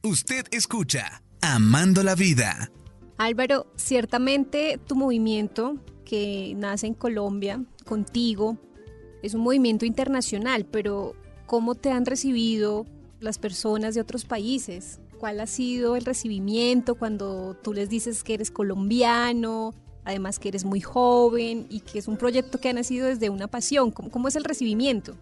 Usted 0.02 0.46
escucha 0.50 1.22
Amando 1.40 2.02
la 2.02 2.14
Vida. 2.14 2.70
Álvaro, 3.16 3.66
ciertamente 3.76 4.78
tu 4.87 4.94
movimiento 4.94 5.76
que 6.04 6.54
nace 6.56 6.87
en 6.87 6.94
Colombia 6.94 7.64
contigo 7.84 8.56
es 9.22 9.34
un 9.34 9.40
movimiento 9.40 9.84
internacional, 9.84 10.64
pero 10.64 11.14
¿cómo 11.46 11.75
te 11.75 11.90
han 11.90 12.06
recibido 12.06 12.87
las 13.20 13.38
personas 13.38 13.94
de 13.94 14.00
otros 14.00 14.25
países? 14.25 15.00
¿Cuál 15.18 15.40
ha 15.40 15.46
sido 15.46 15.96
el 15.96 16.04
recibimiento 16.04 16.94
cuando 16.94 17.56
tú 17.62 17.72
les 17.72 17.88
dices 17.88 18.22
que 18.22 18.34
eres 18.34 18.52
colombiano, 18.52 19.75
además 20.04 20.38
que 20.38 20.48
eres 20.48 20.64
muy 20.64 20.80
joven 20.80 21.66
y 21.68 21.80
que 21.80 21.98
es 21.98 22.06
un 22.06 22.16
proyecto 22.16 22.60
que 22.60 22.68
ha 22.68 22.72
nacido 22.72 23.08
desde 23.08 23.30
una 23.30 23.48
pasión? 23.48 23.90
¿Cómo, 23.90 24.10
cómo 24.10 24.28
es 24.28 24.37
el 24.37 24.44
recibimiento? 24.44 25.16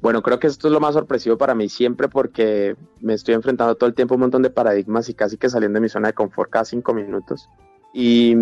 Bueno, 0.00 0.22
creo 0.22 0.38
que 0.38 0.46
esto 0.46 0.68
es 0.68 0.72
lo 0.72 0.80
más 0.80 0.94
sorpresivo 0.94 1.36
para 1.36 1.54
mí 1.54 1.68
siempre 1.68 2.08
porque 2.08 2.74
me 3.00 3.12
estoy 3.12 3.34
enfrentando 3.34 3.74
todo 3.74 3.88
el 3.88 3.94
tiempo 3.94 4.14
a 4.14 4.16
un 4.16 4.22
montón 4.22 4.42
de 4.42 4.50
paradigmas 4.50 5.08
y 5.10 5.14
casi 5.14 5.36
que 5.36 5.50
saliendo 5.50 5.76
de 5.76 5.82
mi 5.82 5.88
zona 5.90 6.08
de 6.08 6.14
confort 6.14 6.50
cada 6.50 6.64
cinco 6.64 6.94
minutos. 6.94 7.48
Y 7.92 8.34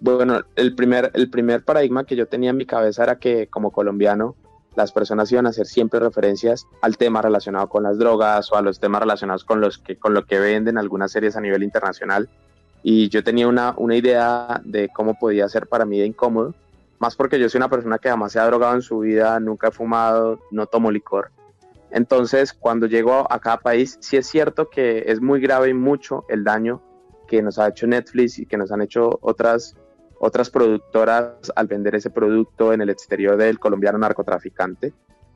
bueno, 0.00 0.40
el 0.56 0.74
primer, 0.74 1.10
el 1.14 1.28
primer 1.28 1.64
paradigma 1.64 2.04
que 2.04 2.16
yo 2.16 2.26
tenía 2.26 2.50
en 2.50 2.56
mi 2.56 2.64
cabeza 2.64 3.02
era 3.02 3.16
que 3.16 3.48
como 3.48 3.72
colombiano 3.72 4.36
las 4.74 4.90
personas 4.90 5.30
iban 5.30 5.44
a 5.44 5.50
hacer 5.50 5.66
siempre 5.66 6.00
referencias 6.00 6.66
al 6.80 6.96
tema 6.96 7.20
relacionado 7.20 7.68
con 7.68 7.82
las 7.82 7.98
drogas 7.98 8.50
o 8.50 8.56
a 8.56 8.62
los 8.62 8.80
temas 8.80 9.02
relacionados 9.02 9.44
con, 9.44 9.60
los 9.60 9.76
que, 9.76 9.96
con 9.96 10.14
lo 10.14 10.24
que 10.24 10.38
venden 10.38 10.78
algunas 10.78 11.12
series 11.12 11.36
a 11.36 11.42
nivel 11.42 11.62
internacional. 11.62 12.30
Y 12.82 13.10
yo 13.10 13.22
tenía 13.22 13.48
una, 13.48 13.74
una 13.76 13.96
idea 13.96 14.62
de 14.64 14.88
cómo 14.88 15.18
podía 15.18 15.46
ser 15.50 15.66
para 15.66 15.84
mí 15.84 15.98
de 15.98 16.06
incómodo 16.06 16.54
más 17.02 17.16
porque 17.16 17.40
yo 17.40 17.48
soy 17.48 17.58
una 17.58 17.68
persona 17.68 17.98
que 17.98 18.08
jamás 18.08 18.30
se 18.30 18.38
ha 18.38 18.46
drogado 18.46 18.76
en 18.76 18.80
su 18.80 19.00
vida, 19.00 19.40
nunca 19.40 19.68
he 19.68 19.70
fumado, 19.72 20.38
no 20.52 20.66
tomo 20.66 20.88
licor. 20.92 21.32
Entonces, 21.90 22.52
cuando 22.52 22.86
llego 22.86 23.26
a 23.28 23.40
cada 23.40 23.58
país, 23.58 23.98
sí 24.00 24.16
es 24.16 24.28
cierto 24.28 24.70
que 24.70 25.02
es 25.08 25.20
muy 25.20 25.40
grave 25.40 25.70
y 25.70 25.74
mucho 25.74 26.24
el 26.28 26.44
daño 26.44 26.80
que 27.26 27.42
nos 27.42 27.58
ha 27.58 27.68
hecho 27.68 27.88
Netflix 27.88 28.38
y 28.38 28.46
que 28.46 28.56
nos 28.56 28.70
han 28.70 28.82
hecho 28.82 29.18
otras, 29.20 29.76
otras 30.20 30.48
productoras 30.48 31.52
al 31.56 31.66
vender 31.66 31.96
ese 31.96 32.08
producto 32.08 32.72
en 32.72 32.80
el 32.82 32.88
exterior 32.88 33.36
del 33.36 33.58
colombiano 33.58 33.98
narcotraficante. 33.98 34.94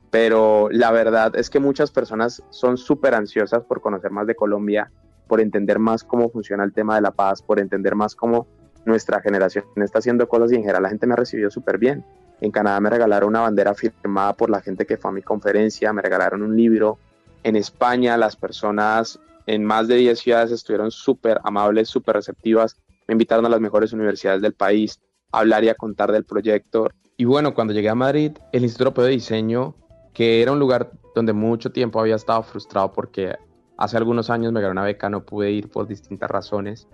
Pero 0.09 0.69
la 0.71 0.91
verdad 0.91 1.35
es 1.35 1.49
que 1.49 1.59
muchas 1.59 1.91
personas 1.91 2.41
son 2.49 2.77
súper 2.77 3.13
ansiosas 3.13 3.65
por 3.65 3.81
conocer 3.81 4.11
más 4.11 4.25
de 4.25 4.35
Colombia, 4.35 4.89
por 5.27 5.41
entender 5.41 5.79
más 5.79 6.05
cómo 6.05 6.29
funciona 6.29 6.63
el 6.63 6.71
tema 6.71 6.95
de 6.95 7.01
la 7.01 7.11
paz, 7.11 7.41
por 7.41 7.59
entender 7.59 7.93
más 7.93 8.15
cómo 8.15 8.47
nuestra 8.87 9.21
generación 9.21 9.65
está 9.75 9.99
haciendo 9.99 10.27
cosas 10.27 10.51
y 10.51 10.55
en 10.55 10.61
general 10.61 10.83
la 10.83 10.89
gente 10.89 11.05
me 11.05 11.13
ha 11.13 11.17
recibido 11.17 11.51
súper 11.51 11.77
bien. 11.77 12.05
En 12.41 12.51
Canadá 12.51 12.79
me 12.79 12.89
regalaron 12.89 13.29
una 13.29 13.41
bandera 13.41 13.73
firmada 13.73 14.33
por 14.33 14.49
la 14.49 14.61
gente 14.61 14.85
que 14.85 14.97
fue 14.97 15.11
a 15.11 15.13
mi 15.13 15.21
conferencia, 15.21 15.91
me 15.93 16.01
regalaron 16.01 16.41
un 16.41 16.55
libro. 16.55 16.97
En 17.43 17.55
España 17.55 18.17
las 18.17 18.35
personas 18.35 19.19
en 19.45 19.63
más 19.63 19.87
de 19.87 19.95
10 19.95 20.19
ciudades 20.19 20.51
estuvieron 20.51 20.91
súper 20.91 21.39
amables, 21.43 21.89
súper 21.89 22.15
receptivas. 22.15 22.77
Me 23.07 23.13
invitaron 23.13 23.45
a 23.45 23.49
las 23.49 23.61
mejores 23.61 23.93
universidades 23.93 24.41
del 24.41 24.53
país 24.53 24.99
a 25.31 25.39
hablar 25.39 25.63
y 25.63 25.69
a 25.69 25.75
contar 25.75 26.11
del 26.11 26.25
proyecto. 26.25 26.89
Y 27.15 27.25
bueno, 27.25 27.53
cuando 27.53 27.73
llegué 27.73 27.89
a 27.89 27.95
Madrid, 27.95 28.31
el 28.51 28.63
Instituto 28.63 28.89
Europeo 28.89 29.05
de 29.05 29.11
Diseño, 29.11 29.75
que 30.13 30.41
era 30.41 30.51
un 30.51 30.59
lugar 30.59 30.91
donde 31.15 31.33
mucho 31.33 31.71
tiempo 31.71 31.99
había 31.99 32.15
estado 32.15 32.43
frustrado 32.43 32.91
porque 32.93 33.35
hace 33.77 33.97
algunos 33.97 34.29
años 34.29 34.51
me 34.51 34.61
gané 34.61 34.71
una 34.71 34.83
beca, 34.83 35.09
no 35.09 35.23
pude 35.23 35.51
ir 35.51 35.69
por 35.69 35.87
distintas 35.87 36.29
razones, 36.29 36.87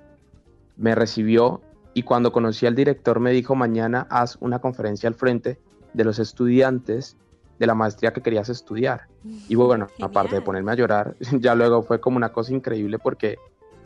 me 0.78 0.96
recibió 0.96 1.62
y 1.94 2.04
cuando 2.04 2.32
conocí 2.32 2.66
al 2.66 2.76
director 2.76 3.20
me 3.20 3.32
dijo 3.32 3.56
mañana 3.56 4.08
haz 4.10 4.38
una 4.40 4.60
conferencia 4.60 5.08
al 5.08 5.16
frente 5.16 5.60
de 5.94 6.04
los 6.04 6.20
estudiantes 6.20 7.18
de 7.60 7.68
la 7.68 7.76
maestría 7.76 8.12
que 8.14 8.22
querías 8.22 8.50
estudiar. 8.50 9.08
Y 9.48 9.56
bueno, 9.56 9.88
aparte 10.02 10.36
de 10.36 10.42
ponerme 10.42 10.72
a 10.72 10.76
llorar, 10.76 11.16
ya 11.40 11.56
luego 11.56 11.84
fue 11.84 12.00
como 12.00 12.18
una 12.18 12.32
cosa 12.32 12.54
increíble 12.54 13.00
porque 13.00 13.38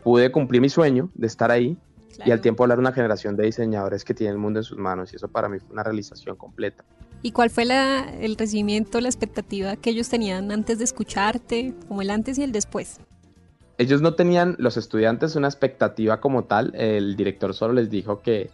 pude 0.04 0.32
cumplir 0.32 0.62
mi 0.62 0.70
sueño 0.70 1.10
de 1.16 1.28
estar 1.28 1.52
ahí 1.52 1.78
y 2.26 2.32
al 2.32 2.42
tiempo 2.42 2.64
hablar 2.64 2.80
una 2.80 2.94
generación 2.94 3.36
de 3.36 3.46
diseñadores 3.46 4.04
que 4.04 4.14
tienen 4.14 4.36
el 4.36 4.40
mundo 4.40 4.60
en 4.60 4.64
sus 4.64 4.78
manos 4.78 5.14
y 5.14 5.18
eso 5.18 5.28
para 5.28 5.50
mí 5.50 5.60
fue 5.60 5.74
una 5.74 5.84
realización 5.84 6.36
completa. 6.36 6.84
¿Y 7.22 7.32
cuál 7.32 7.50
fue 7.50 7.66
la, 7.66 8.10
el 8.20 8.36
recibimiento, 8.36 9.02
la 9.02 9.10
expectativa 9.10 9.76
que 9.76 9.90
ellos 9.90 10.08
tenían 10.08 10.52
antes 10.52 10.78
de 10.78 10.84
escucharte, 10.84 11.74
como 11.88 12.02
el 12.02 12.10
antes 12.10 12.38
y 12.38 12.44
el 12.44 12.52
después? 12.52 13.00
Ellos 13.77 14.01
no 14.01 14.13
tenían, 14.13 14.55
los 14.60 14.77
estudiantes, 14.77 15.36
una 15.36 15.48
expectativa 15.48 16.19
como 16.19 16.46
tal. 16.46 16.74
El 16.75 17.15
director 17.15 17.53
solo 17.53 17.74
les 17.74 17.89
dijo 17.89 18.22
que 18.22 18.50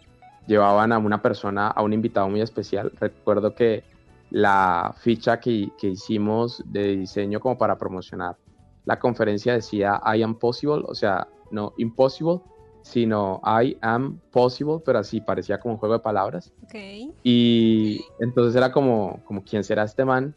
llevaban 0.46 0.92
a 0.92 0.98
una 0.98 1.22
persona, 1.22 1.68
a 1.68 1.82
un 1.82 1.92
invitado 1.92 2.28
muy 2.28 2.40
especial. 2.40 2.92
Recuerdo 3.00 3.54
que 3.54 3.84
la 4.30 4.94
ficha 4.98 5.40
que, 5.40 5.70
que 5.78 5.88
hicimos 5.88 6.62
de 6.66 6.96
diseño 6.96 7.40
como 7.40 7.56
para 7.56 7.78
promocionar 7.78 8.36
la 8.84 8.98
conferencia 8.98 9.54
decía 9.54 10.00
I 10.04 10.22
am 10.22 10.38
possible, 10.38 10.82
o 10.86 10.94
sea, 10.94 11.26
no 11.50 11.72
impossible, 11.78 12.40
sino 12.82 13.40
I 13.44 13.78
am 13.80 14.18
possible, 14.30 14.78
pero 14.84 14.98
así 14.98 15.20
parecía 15.20 15.58
como 15.58 15.74
un 15.74 15.80
juego 15.80 15.94
de 15.94 16.00
palabras. 16.00 16.52
Okay. 16.64 17.12
Y 17.22 18.04
entonces 18.20 18.54
era 18.56 18.72
como, 18.72 19.20
como, 19.24 19.42
¿quién 19.42 19.64
será 19.64 19.84
este 19.84 20.04
man? 20.04 20.34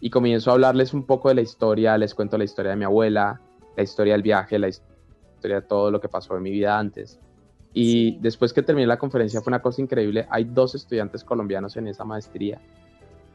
Y 0.00 0.10
comienzo 0.10 0.50
a 0.50 0.54
hablarles 0.54 0.94
un 0.94 1.04
poco 1.04 1.28
de 1.28 1.34
la 1.34 1.40
historia, 1.40 1.98
les 1.98 2.14
cuento 2.14 2.38
la 2.38 2.44
historia 2.44 2.70
de 2.70 2.76
mi 2.76 2.84
abuela, 2.84 3.40
la 3.78 3.84
historia 3.84 4.14
del 4.14 4.22
viaje, 4.22 4.58
la 4.58 4.68
historia 4.68 5.60
de 5.60 5.62
todo 5.62 5.92
lo 5.92 6.00
que 6.00 6.08
pasó 6.08 6.36
en 6.36 6.42
mi 6.42 6.50
vida 6.50 6.76
antes. 6.76 7.20
Y 7.72 7.84
sí. 7.84 8.18
después 8.20 8.52
que 8.52 8.62
terminé 8.62 8.88
la 8.88 8.98
conferencia 8.98 9.40
fue 9.40 9.52
una 9.52 9.62
cosa 9.62 9.80
increíble. 9.80 10.26
Hay 10.30 10.44
dos 10.44 10.74
estudiantes 10.74 11.22
colombianos 11.22 11.76
en 11.76 11.86
esa 11.86 12.04
maestría 12.04 12.60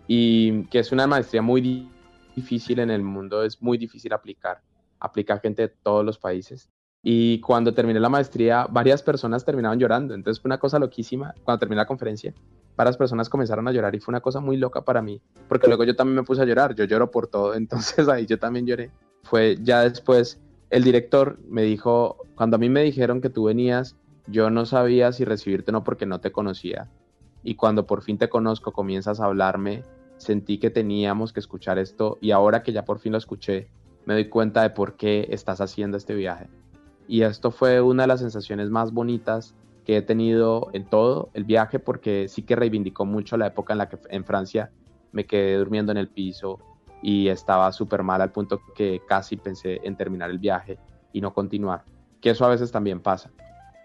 y 0.06 0.66
que 0.66 0.80
es 0.80 0.92
una 0.92 1.08
maestría 1.08 1.42
muy 1.42 1.90
difícil 2.36 2.80
en 2.80 2.92
el 2.92 3.04
mundo, 3.04 3.42
es 3.44 3.62
muy 3.62 3.78
difícil 3.78 4.12
aplicar. 4.12 4.60
Aplica 5.00 5.40
gente 5.40 5.62
de 5.62 5.68
todos 5.70 6.04
los 6.04 6.20
países. 6.20 6.70
Y 7.02 7.40
cuando 7.40 7.74
terminé 7.74 8.02
la 8.02 8.10
maestría, 8.10 8.68
varias 8.70 9.02
personas 9.02 9.46
terminaron 9.46 9.80
llorando. 9.80 10.14
Entonces 10.14 10.42
fue 10.42 10.50
una 10.50 10.58
cosa 10.58 10.78
loquísima. 10.78 11.34
Cuando 11.46 11.60
terminé 11.60 11.78
la 11.78 11.86
conferencia, 11.86 12.34
varias 12.76 12.98
personas 12.98 13.30
comenzaron 13.30 13.66
a 13.70 13.72
llorar 13.72 13.96
y 13.96 14.02
fue 14.02 14.12
una 14.12 14.22
cosa 14.22 14.42
muy 14.42 14.58
loca 14.58 14.84
para 14.84 15.02
mí. 15.02 15.22
Porque 15.48 15.68
luego 15.68 15.86
yo 15.86 15.96
también 15.96 16.18
me 16.18 16.24
puse 16.24 16.42
a 16.42 16.46
llorar. 16.46 16.76
Yo 16.76 16.84
lloro 16.84 17.12
por 17.12 17.28
todo. 17.28 17.54
Entonces 17.56 18.10
ahí 18.10 18.26
yo 18.26 18.38
también 18.38 18.66
lloré 18.66 18.92
fue 19.24 19.58
ya 19.62 19.82
después 19.82 20.40
el 20.70 20.84
director 20.84 21.40
me 21.48 21.62
dijo, 21.62 22.18
cuando 22.36 22.56
a 22.56 22.60
mí 22.60 22.68
me 22.68 22.82
dijeron 22.82 23.22
que 23.22 23.30
tú 23.30 23.44
venías, 23.44 23.96
yo 24.28 24.50
no 24.50 24.66
sabía 24.66 25.12
si 25.12 25.24
recibirte 25.24 25.72
o 25.72 25.74
no 25.74 25.84
porque 25.84 26.06
no 26.06 26.20
te 26.20 26.32
conocía. 26.32 26.90
Y 27.44 27.56
cuando 27.56 27.86
por 27.86 28.02
fin 28.02 28.18
te 28.18 28.30
conozco, 28.30 28.72
comienzas 28.72 29.20
a 29.20 29.26
hablarme, 29.26 29.84
sentí 30.18 30.58
que 30.58 30.70
teníamos 30.70 31.34
que 31.34 31.42
escuchar 31.42 31.78
esto 31.78 32.18
y 32.22 32.32
ahora 32.32 32.64
que 32.64 32.72
ya 32.72 32.86
por 32.86 33.00
fin 33.00 33.12
lo 33.12 33.18
escuché, 33.18 33.68
me 34.06 34.14
doy 34.14 34.30
cuenta 34.30 34.64
de 34.64 34.72
por 34.72 34.96
qué 34.96 35.28
estás 35.30 35.62
haciendo 35.62 35.98
este 35.98 36.16
viaje. 36.16 36.48
Y 37.08 37.22
esto 37.22 37.52
fue 37.52 37.82
una 37.82 38.04
de 38.04 38.08
las 38.08 38.22
sensaciones 38.22 38.70
más 38.70 38.94
bonitas 38.94 39.54
que 39.86 39.98
he 39.98 40.02
tenido 40.02 40.70
en 40.74 40.86
todo 40.86 41.30
el 41.34 41.44
viaje 41.44 41.78
porque 41.78 42.28
sí 42.30 42.42
que 42.42 42.56
reivindicó 42.56 43.06
mucho 43.06 43.38
la 43.38 43.48
época 43.48 43.74
en 43.74 43.78
la 43.78 43.90
que 43.90 44.00
en 44.10 44.24
Francia 44.26 44.72
me 45.12 45.26
quedé 45.26 45.58
durmiendo 45.58 45.92
en 45.92 45.98
el 45.98 46.08
piso, 46.08 46.60
y 47.04 47.28
estaba 47.28 47.72
súper 47.72 48.02
mal 48.02 48.22
al 48.22 48.32
punto 48.32 48.62
que 48.74 49.02
casi 49.08 49.36
pensé 49.36 49.82
en 49.84 49.96
terminar 49.96 50.32
el 50.32 50.40
viaje 50.40 50.80
y 51.12 51.22
no 51.22 51.34
continuar, 51.34 51.84
que 52.22 52.32
eso 52.32 52.46
a 52.46 52.50
veces 52.50 52.72
también 52.72 53.02
pasa. 53.02 53.30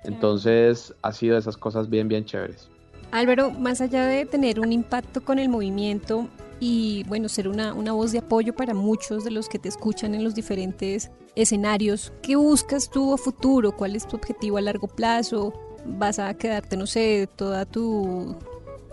Entonces 0.04 0.94
ha 1.02 1.12
sido 1.12 1.36
esas 1.36 1.56
cosas 1.56 1.90
bien, 1.90 2.08
bien 2.08 2.24
chéveres. 2.24 2.70
Álvaro, 3.10 3.50
más 3.50 3.80
allá 3.80 4.06
de 4.06 4.24
tener 4.24 4.60
un 4.60 4.72
impacto 4.72 5.22
con 5.22 5.38
el 5.38 5.48
movimiento 5.48 6.28
y 6.60 7.04
bueno, 7.08 7.28
ser 7.28 7.48
una, 7.48 7.74
una 7.74 7.92
voz 7.92 8.12
de 8.12 8.18
apoyo 8.18 8.54
para 8.54 8.74
muchos 8.74 9.24
de 9.24 9.30
los 9.30 9.48
que 9.48 9.58
te 9.58 9.68
escuchan 9.68 10.14
en 10.14 10.22
los 10.22 10.34
diferentes 10.34 11.10
escenarios, 11.34 12.12
¿qué 12.22 12.36
buscas 12.36 12.90
tú 12.90 13.14
a 13.14 13.18
futuro? 13.18 13.72
¿Cuál 13.72 13.96
es 13.96 14.06
tu 14.06 14.16
objetivo 14.16 14.58
a 14.58 14.60
largo 14.60 14.88
plazo? 14.88 15.52
¿Vas 15.84 16.18
a 16.18 16.34
quedarte, 16.34 16.76
no 16.76 16.86
sé, 16.86 17.28
toda 17.36 17.64
tu, 17.64 18.36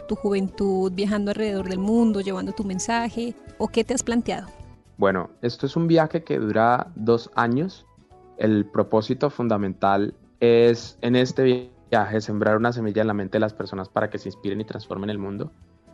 tu 0.05 0.15
juventud 0.15 0.91
viajando 0.93 1.31
alrededor 1.31 1.69
del 1.69 1.79
mundo, 1.79 2.21
llevando 2.21 2.51
tu 2.51 2.63
mensaje? 2.63 3.35
¿O 3.57 3.67
qué 3.67 3.83
te 3.83 3.93
has 3.93 4.03
planteado? 4.03 4.47
Bueno, 4.97 5.29
esto 5.41 5.65
es 5.65 5.75
un 5.75 5.87
viaje 5.87 6.23
que 6.23 6.39
dura 6.39 6.87
dos 6.95 7.29
años. 7.35 7.85
El 8.37 8.65
propósito 8.65 9.29
fundamental 9.29 10.13
es 10.39 10.97
en 11.01 11.15
este 11.15 11.71
viaje, 11.89 12.21
sembrar 12.21 12.57
una 12.57 12.71
semilla 12.71 13.01
en 13.01 13.07
la 13.07 13.13
mente 13.13 13.35
de 13.35 13.41
las 13.41 13.53
personas 13.53 13.89
para 13.89 14.09
que 14.09 14.17
se 14.17 14.29
inspiren 14.29 14.61
y 14.61 14.65
transformen 14.65 15.09
el 15.09 15.17
mundo. 15.17 15.51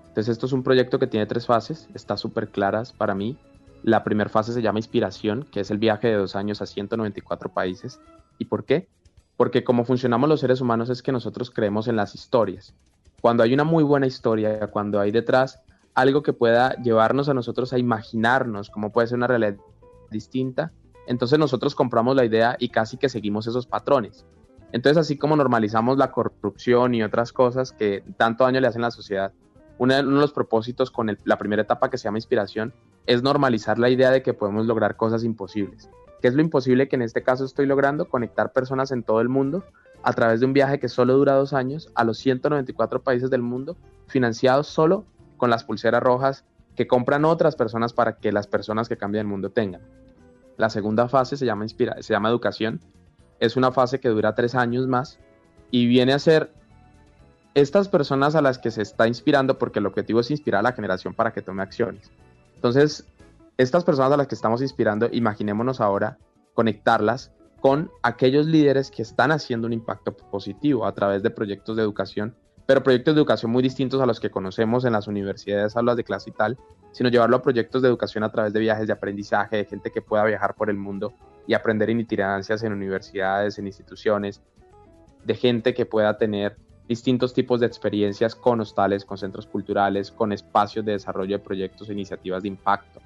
Entonces 0.07 0.33
esto 0.33 0.45
es 0.45 0.51
un 0.51 0.63
proyecto 0.63 0.99
que 0.99 1.07
tiene 1.07 1.25
tres 1.25 1.45
fases, 1.45 1.87
está 1.93 2.17
súper 2.17 2.49
claras 2.49 2.91
para 2.91 3.15
mí. 3.15 3.37
La 3.81 4.03
primera 4.03 4.29
fase 4.29 4.53
se 4.53 4.61
llama 4.61 4.79
Inspiración, 4.79 5.47
que 5.51 5.61
es 5.61 5.71
el 5.71 5.77
viaje 5.77 6.07
de 6.09 6.15
dos 6.15 6.35
años 6.35 6.61
a 6.61 6.65
194 6.65 7.49
países. 7.49 7.99
¿Y 8.37 8.45
por 8.45 8.65
qué? 8.65 8.87
Porque 9.37 9.63
como 9.63 9.85
funcionamos 9.85 10.29
los 10.29 10.41
seres 10.41 10.61
humanos 10.61 10.89
es 10.89 11.01
que 11.01 11.11
nosotros 11.11 11.49
creemos 11.49 11.87
en 11.87 11.95
las 11.95 12.13
historias. 12.13 12.75
Cuando 13.21 13.43
hay 13.43 13.53
una 13.53 13.63
muy 13.63 13.83
buena 13.83 14.07
historia, 14.07 14.67
cuando 14.67 14.99
hay 14.99 15.11
detrás 15.11 15.61
algo 15.93 16.23
que 16.23 16.33
pueda 16.33 16.75
llevarnos 16.81 17.29
a 17.29 17.33
nosotros 17.33 17.71
a 17.71 17.77
imaginarnos 17.77 18.69
cómo 18.69 18.91
puede 18.91 19.07
ser 19.07 19.17
una 19.17 19.27
realidad 19.27 19.55
distinta, 20.09 20.71
entonces 21.07 21.37
nosotros 21.37 21.75
compramos 21.75 22.15
la 22.15 22.25
idea 22.25 22.55
y 22.59 22.69
casi 22.69 22.97
que 22.97 23.09
seguimos 23.09 23.47
esos 23.47 23.67
patrones. 23.67 24.25
Entonces, 24.71 24.97
así 24.97 25.17
como 25.17 25.35
normalizamos 25.35 25.97
la 25.97 26.11
corrupción 26.11 26.95
y 26.95 27.03
otras 27.03 27.33
cosas 27.33 27.73
que 27.73 28.03
tanto 28.17 28.43
daño 28.43 28.59
le 28.59 28.67
hacen 28.67 28.81
a 28.83 28.87
la 28.87 28.91
sociedad, 28.91 29.33
uno 29.77 29.95
de 29.95 30.03
los 30.03 30.31
propósitos 30.31 30.91
con 30.91 31.15
la 31.23 31.37
primera 31.37 31.63
etapa 31.63 31.89
que 31.89 31.97
se 31.97 32.05
llama 32.05 32.19
inspiración 32.19 32.73
es 33.05 33.23
normalizar 33.23 33.79
la 33.79 33.89
idea 33.89 34.11
de 34.11 34.21
que 34.21 34.33
podemos 34.33 34.65
lograr 34.65 34.95
cosas 34.95 35.23
imposibles. 35.23 35.89
¿Qué 36.21 36.27
es 36.27 36.35
lo 36.35 36.41
imposible 36.41 36.87
que 36.87 36.95
en 36.95 37.01
este 37.01 37.23
caso 37.23 37.45
estoy 37.45 37.65
logrando? 37.65 38.07
Conectar 38.07 38.53
personas 38.53 38.91
en 38.91 39.01
todo 39.01 39.21
el 39.21 39.29
mundo 39.29 39.63
a 40.03 40.13
través 40.13 40.39
de 40.39 40.45
un 40.45 40.53
viaje 40.53 40.79
que 40.79 40.89
solo 40.89 41.15
dura 41.15 41.33
dos 41.33 41.53
años 41.53 41.89
a 41.95 42.03
los 42.03 42.17
194 42.17 43.01
países 43.01 43.29
del 43.29 43.41
mundo, 43.41 43.77
financiados 44.07 44.67
solo 44.67 45.05
con 45.37 45.49
las 45.49 45.63
pulseras 45.63 46.01
rojas 46.01 46.45
que 46.75 46.87
compran 46.87 47.25
otras 47.25 47.55
personas 47.55 47.93
para 47.93 48.17
que 48.17 48.31
las 48.31 48.47
personas 48.47 48.89
que 48.89 48.97
cambian 48.97 49.25
el 49.25 49.31
mundo 49.31 49.51
tengan. 49.51 49.81
La 50.57 50.69
segunda 50.69 51.07
fase 51.07 51.37
se 51.37 51.45
llama, 51.45 51.65
inspira 51.65 51.95
se 52.01 52.13
llama 52.13 52.29
educación. 52.29 52.79
Es 53.39 53.55
una 53.55 53.71
fase 53.71 53.99
que 53.99 54.09
dura 54.09 54.35
tres 54.35 54.55
años 54.55 54.87
más 54.87 55.19
y 55.71 55.87
viene 55.87 56.13
a 56.13 56.19
ser 56.19 56.51
estas 57.53 57.89
personas 57.89 58.35
a 58.35 58.41
las 58.41 58.59
que 58.59 58.71
se 58.71 58.81
está 58.81 59.07
inspirando, 59.07 59.57
porque 59.57 59.79
el 59.79 59.85
objetivo 59.85 60.19
es 60.21 60.31
inspirar 60.31 60.59
a 60.59 60.63
la 60.63 60.73
generación 60.73 61.13
para 61.13 61.33
que 61.33 61.41
tome 61.41 61.63
acciones. 61.63 62.11
Entonces, 62.55 63.05
estas 63.57 63.83
personas 63.83 64.11
a 64.11 64.17
las 64.17 64.27
que 64.27 64.35
estamos 64.35 64.61
inspirando, 64.61 65.09
imaginémonos 65.11 65.81
ahora 65.81 66.17
conectarlas 66.53 67.31
con 67.61 67.89
aquellos 68.03 68.45
líderes 68.47 68.91
que 68.91 69.01
están 69.01 69.31
haciendo 69.31 69.67
un 69.67 69.73
impacto 69.73 70.11
positivo 70.13 70.85
a 70.85 70.93
través 70.93 71.23
de 71.23 71.29
proyectos 71.29 71.77
de 71.77 71.83
educación 71.83 72.35
pero 72.71 72.83
proyectos 72.83 73.13
de 73.13 73.19
educación 73.19 73.51
muy 73.51 73.61
distintos 73.61 73.99
a 73.99 74.05
los 74.05 74.21
que 74.21 74.31
conocemos 74.31 74.85
en 74.85 74.93
las 74.93 75.05
universidades, 75.05 75.75
aulas 75.75 75.97
de 75.97 76.05
clase 76.05 76.29
y 76.29 76.33
tal, 76.33 76.57
sino 76.93 77.09
llevarlo 77.09 77.35
a 77.35 77.41
proyectos 77.41 77.81
de 77.81 77.89
educación 77.89 78.23
a 78.23 78.31
través 78.31 78.53
de 78.53 78.61
viajes 78.61 78.87
de 78.87 78.93
aprendizaje, 78.93 79.57
de 79.57 79.65
gente 79.65 79.91
que 79.91 80.01
pueda 80.01 80.23
viajar 80.23 80.55
por 80.55 80.69
el 80.69 80.77
mundo 80.77 81.13
y 81.45 81.53
aprender 81.53 81.89
en 81.89 81.99
itinerancias 81.99 82.63
en 82.63 82.71
universidades, 82.71 83.59
en 83.59 83.67
instituciones, 83.67 84.41
de 85.25 85.35
gente 85.35 85.73
que 85.73 85.85
pueda 85.85 86.17
tener 86.17 86.55
distintos 86.87 87.33
tipos 87.33 87.59
de 87.59 87.65
experiencias 87.65 88.35
con 88.35 88.61
hostales, 88.61 89.03
con 89.03 89.17
centros 89.17 89.47
culturales, 89.47 90.09
con 90.09 90.31
espacios 90.31 90.85
de 90.85 90.93
desarrollo 90.93 91.39
de 91.39 91.43
proyectos 91.43 91.89
e 91.89 91.91
iniciativas 91.91 92.41
de 92.41 92.47
impacto. 92.47 93.00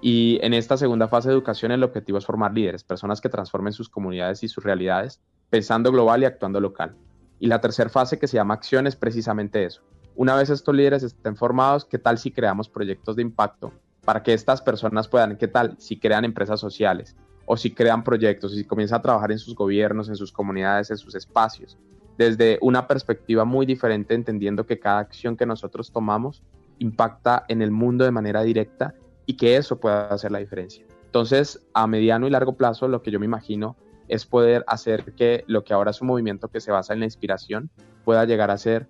Y 0.00 0.38
en 0.42 0.54
esta 0.54 0.76
segunda 0.76 1.08
fase 1.08 1.28
de 1.28 1.34
educación 1.34 1.72
el 1.72 1.82
objetivo 1.82 2.18
es 2.18 2.26
formar 2.26 2.52
líderes, 2.52 2.84
personas 2.84 3.20
que 3.20 3.28
transformen 3.28 3.72
sus 3.72 3.88
comunidades 3.88 4.42
y 4.42 4.48
sus 4.48 4.62
realidades, 4.62 5.20
pensando 5.50 5.90
global 5.90 6.22
y 6.22 6.26
actuando 6.26 6.60
local. 6.60 6.94
Y 7.38 7.46
la 7.46 7.60
tercera 7.60 7.90
fase 7.90 8.18
que 8.18 8.28
se 8.28 8.36
llama 8.36 8.54
acción 8.54 8.86
es 8.86 8.96
precisamente 8.96 9.64
eso. 9.64 9.82
Una 10.14 10.34
vez 10.34 10.48
estos 10.50 10.74
líderes 10.74 11.02
estén 11.02 11.36
formados, 11.36 11.84
¿qué 11.84 11.98
tal 11.98 12.18
si 12.18 12.30
creamos 12.30 12.68
proyectos 12.68 13.16
de 13.16 13.22
impacto 13.22 13.72
para 14.04 14.22
que 14.22 14.32
estas 14.32 14.62
personas 14.62 15.08
puedan, 15.08 15.36
qué 15.36 15.48
tal 15.48 15.76
si 15.78 15.98
crean 15.98 16.24
empresas 16.24 16.60
sociales 16.60 17.16
o 17.44 17.56
si 17.56 17.72
crean 17.72 18.04
proyectos 18.04 18.54
si 18.54 18.64
comienzan 18.64 19.00
a 19.00 19.02
trabajar 19.02 19.32
en 19.32 19.38
sus 19.38 19.54
gobiernos, 19.54 20.08
en 20.08 20.16
sus 20.16 20.32
comunidades, 20.32 20.90
en 20.90 20.96
sus 20.96 21.14
espacios, 21.14 21.76
desde 22.16 22.58
una 22.62 22.86
perspectiva 22.86 23.44
muy 23.44 23.66
diferente, 23.66 24.14
entendiendo 24.14 24.64
que 24.66 24.78
cada 24.78 25.00
acción 25.00 25.36
que 25.36 25.44
nosotros 25.44 25.92
tomamos 25.92 26.42
impacta 26.78 27.44
en 27.48 27.62
el 27.62 27.70
mundo 27.70 28.04
de 28.04 28.10
manera 28.10 28.42
directa 28.42 28.94
y 29.26 29.36
que 29.36 29.56
eso 29.56 29.78
pueda 29.78 30.08
hacer 30.08 30.30
la 30.30 30.38
diferencia. 30.38 30.84
Entonces, 31.04 31.66
a 31.74 31.86
mediano 31.86 32.26
y 32.26 32.30
largo 32.30 32.56
plazo, 32.56 32.88
lo 32.88 33.02
que 33.02 33.10
yo 33.10 33.18
me 33.18 33.26
imagino 33.26 33.76
es 34.08 34.24
poder 34.24 34.64
hacer 34.68 35.14
que 35.14 35.44
lo 35.46 35.64
que 35.64 35.74
ahora 35.74 35.90
es 35.90 36.00
un 36.00 36.08
movimiento 36.08 36.48
que 36.48 36.60
se 36.60 36.70
basa 36.70 36.92
en 36.92 37.00
la 37.00 37.06
inspiración 37.06 37.70
pueda 38.04 38.24
llegar 38.24 38.50
a 38.50 38.58
ser 38.58 38.88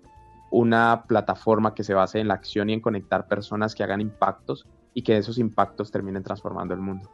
una 0.51 1.03
plataforma 1.07 1.73
que 1.73 1.83
se 1.83 1.93
base 1.93 2.19
en 2.19 2.27
la 2.27 2.35
acción 2.35 2.69
y 2.69 2.73
en 2.73 2.81
conectar 2.81 3.27
personas 3.27 3.75
que 3.75 3.83
hagan 3.83 4.01
impactos 4.01 4.65
y 4.93 5.01
que 5.01 5.17
esos 5.17 5.37
impactos 5.37 5.91
terminen 5.91 6.23
transformando 6.23 6.73
el 6.73 6.79
mundo. 6.79 7.09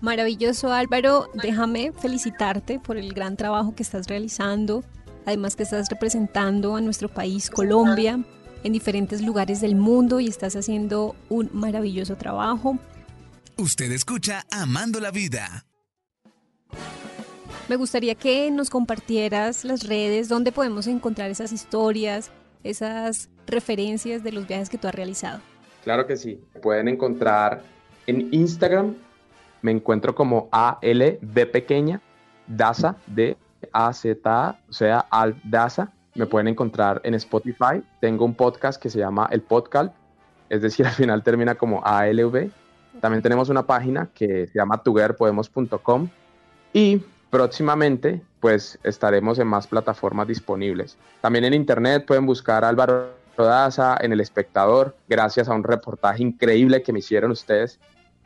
Maravilloso 0.00 0.72
Álvaro, 0.72 1.26
déjame 1.34 1.92
felicitarte 1.92 2.78
por 2.78 2.96
el 2.96 3.12
gran 3.12 3.36
trabajo 3.36 3.74
que 3.74 3.82
estás 3.82 4.06
realizando, 4.06 4.84
además 5.26 5.56
que 5.56 5.64
estás 5.64 5.88
representando 5.90 6.76
a 6.76 6.80
nuestro 6.80 7.08
país 7.08 7.50
Colombia 7.50 8.24
en 8.64 8.72
diferentes 8.72 9.22
lugares 9.22 9.60
del 9.60 9.74
mundo 9.74 10.20
y 10.20 10.28
estás 10.28 10.56
haciendo 10.56 11.14
un 11.28 11.50
maravilloso 11.52 12.16
trabajo. 12.16 12.78
Usted 13.56 13.90
escucha 13.92 14.44
Amando 14.50 15.00
la 15.00 15.10
Vida. 15.10 15.64
Me 17.68 17.76
gustaría 17.76 18.14
que 18.14 18.50
nos 18.50 18.70
compartieras 18.70 19.64
las 19.64 19.86
redes, 19.86 20.28
donde 20.28 20.52
podemos 20.52 20.86
encontrar 20.86 21.30
esas 21.30 21.52
historias, 21.52 22.30
esas 22.64 23.28
referencias 23.46 24.22
de 24.22 24.32
los 24.32 24.46
viajes 24.46 24.70
que 24.70 24.78
tú 24.78 24.88
has 24.88 24.94
realizado. 24.94 25.40
Claro 25.84 26.06
que 26.06 26.16
sí. 26.16 26.40
Pueden 26.62 26.88
encontrar 26.88 27.62
en 28.06 28.32
Instagram, 28.32 28.94
me 29.60 29.70
encuentro 29.70 30.14
como 30.14 30.48
ALB 30.50 31.50
pequeña, 31.50 32.00
DASA, 32.46 32.96
D 33.06 33.36
A 33.72 33.92
Z 33.92 34.20
A, 34.24 34.58
o 34.68 34.72
sea, 34.72 35.00
Al 35.10 35.40
DASA. 35.44 35.92
Me 36.18 36.26
pueden 36.26 36.48
encontrar 36.48 37.00
en 37.04 37.14
Spotify. 37.14 37.80
Tengo 38.00 38.24
un 38.24 38.34
podcast 38.34 38.82
que 38.82 38.90
se 38.90 38.98
llama 38.98 39.28
El 39.30 39.40
Podcast, 39.40 39.94
es 40.48 40.60
decir, 40.60 40.84
al 40.88 40.92
final 40.92 41.22
termina 41.22 41.54
como 41.54 41.80
ALV. 41.84 42.50
También 43.00 43.22
tenemos 43.22 43.50
una 43.50 43.62
página 43.62 44.08
que 44.12 44.48
se 44.48 44.58
llama 44.58 44.82
togetherpodemos.com 44.82 46.08
y 46.72 47.00
próximamente 47.30 48.20
pues 48.40 48.80
estaremos 48.82 49.38
en 49.38 49.46
más 49.46 49.68
plataformas 49.68 50.26
disponibles. 50.26 50.98
También 51.20 51.44
en 51.44 51.54
internet 51.54 52.04
pueden 52.04 52.26
buscar 52.26 52.64
a 52.64 52.68
Álvaro 52.68 53.10
Rodaza 53.36 53.96
en 54.00 54.12
El 54.12 54.20
Espectador, 54.20 54.96
gracias 55.08 55.48
a 55.48 55.54
un 55.54 55.62
reportaje 55.62 56.24
increíble 56.24 56.82
que 56.82 56.92
me 56.92 56.98
hicieron 56.98 57.30
ustedes. 57.30 57.78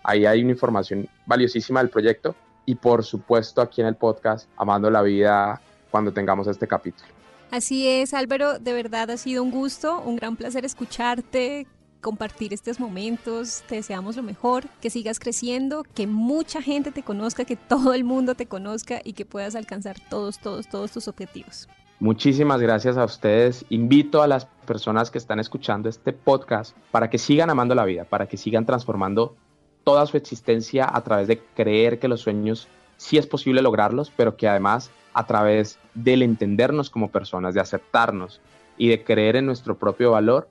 Ahí 0.02 0.24
hay 0.24 0.40
una 0.42 0.52
información 0.52 1.06
valiosísima 1.26 1.80
del 1.80 1.90
proyecto 1.90 2.34
y 2.64 2.74
por 2.74 3.04
supuesto 3.04 3.60
aquí 3.60 3.82
en 3.82 3.88
el 3.88 3.96
podcast 3.96 4.48
Amando 4.56 4.90
la 4.90 5.02
Vida 5.02 5.60
cuando 5.90 6.10
tengamos 6.10 6.46
este 6.46 6.66
capítulo. 6.66 7.21
Así 7.52 7.86
es, 7.86 8.14
Álvaro, 8.14 8.58
de 8.58 8.72
verdad 8.72 9.10
ha 9.10 9.18
sido 9.18 9.42
un 9.42 9.50
gusto, 9.50 10.00
un 10.00 10.16
gran 10.16 10.36
placer 10.36 10.64
escucharte, 10.64 11.66
compartir 12.00 12.54
estos 12.54 12.80
momentos. 12.80 13.62
Te 13.68 13.74
deseamos 13.74 14.16
lo 14.16 14.22
mejor, 14.22 14.64
que 14.80 14.88
sigas 14.88 15.18
creciendo, 15.20 15.84
que 15.94 16.06
mucha 16.06 16.62
gente 16.62 16.92
te 16.92 17.02
conozca, 17.02 17.44
que 17.44 17.56
todo 17.56 17.92
el 17.92 18.04
mundo 18.04 18.34
te 18.34 18.46
conozca 18.46 19.02
y 19.04 19.12
que 19.12 19.26
puedas 19.26 19.54
alcanzar 19.54 19.96
todos, 20.08 20.38
todos, 20.38 20.66
todos 20.66 20.92
tus 20.92 21.08
objetivos. 21.08 21.68
Muchísimas 22.00 22.58
gracias 22.62 22.96
a 22.96 23.04
ustedes. 23.04 23.66
Invito 23.68 24.22
a 24.22 24.26
las 24.26 24.46
personas 24.66 25.10
que 25.10 25.18
están 25.18 25.38
escuchando 25.38 25.90
este 25.90 26.14
podcast 26.14 26.74
para 26.90 27.10
que 27.10 27.18
sigan 27.18 27.50
amando 27.50 27.74
la 27.74 27.84
vida, 27.84 28.04
para 28.04 28.28
que 28.28 28.38
sigan 28.38 28.64
transformando 28.64 29.36
toda 29.84 30.06
su 30.06 30.16
existencia 30.16 30.88
a 30.90 31.04
través 31.04 31.28
de 31.28 31.38
creer 31.54 31.98
que 31.98 32.08
los 32.08 32.22
sueños 32.22 32.66
sí 33.02 33.18
es 33.18 33.26
posible 33.26 33.62
lograrlos, 33.62 34.12
pero 34.16 34.36
que 34.36 34.48
además 34.48 34.90
a 35.12 35.26
través 35.26 35.78
del 35.94 36.22
entendernos 36.22 36.88
como 36.88 37.10
personas, 37.10 37.52
de 37.52 37.60
aceptarnos 37.60 38.40
y 38.78 38.88
de 38.88 39.02
creer 39.02 39.36
en 39.36 39.46
nuestro 39.46 39.76
propio 39.76 40.12
valor, 40.12 40.48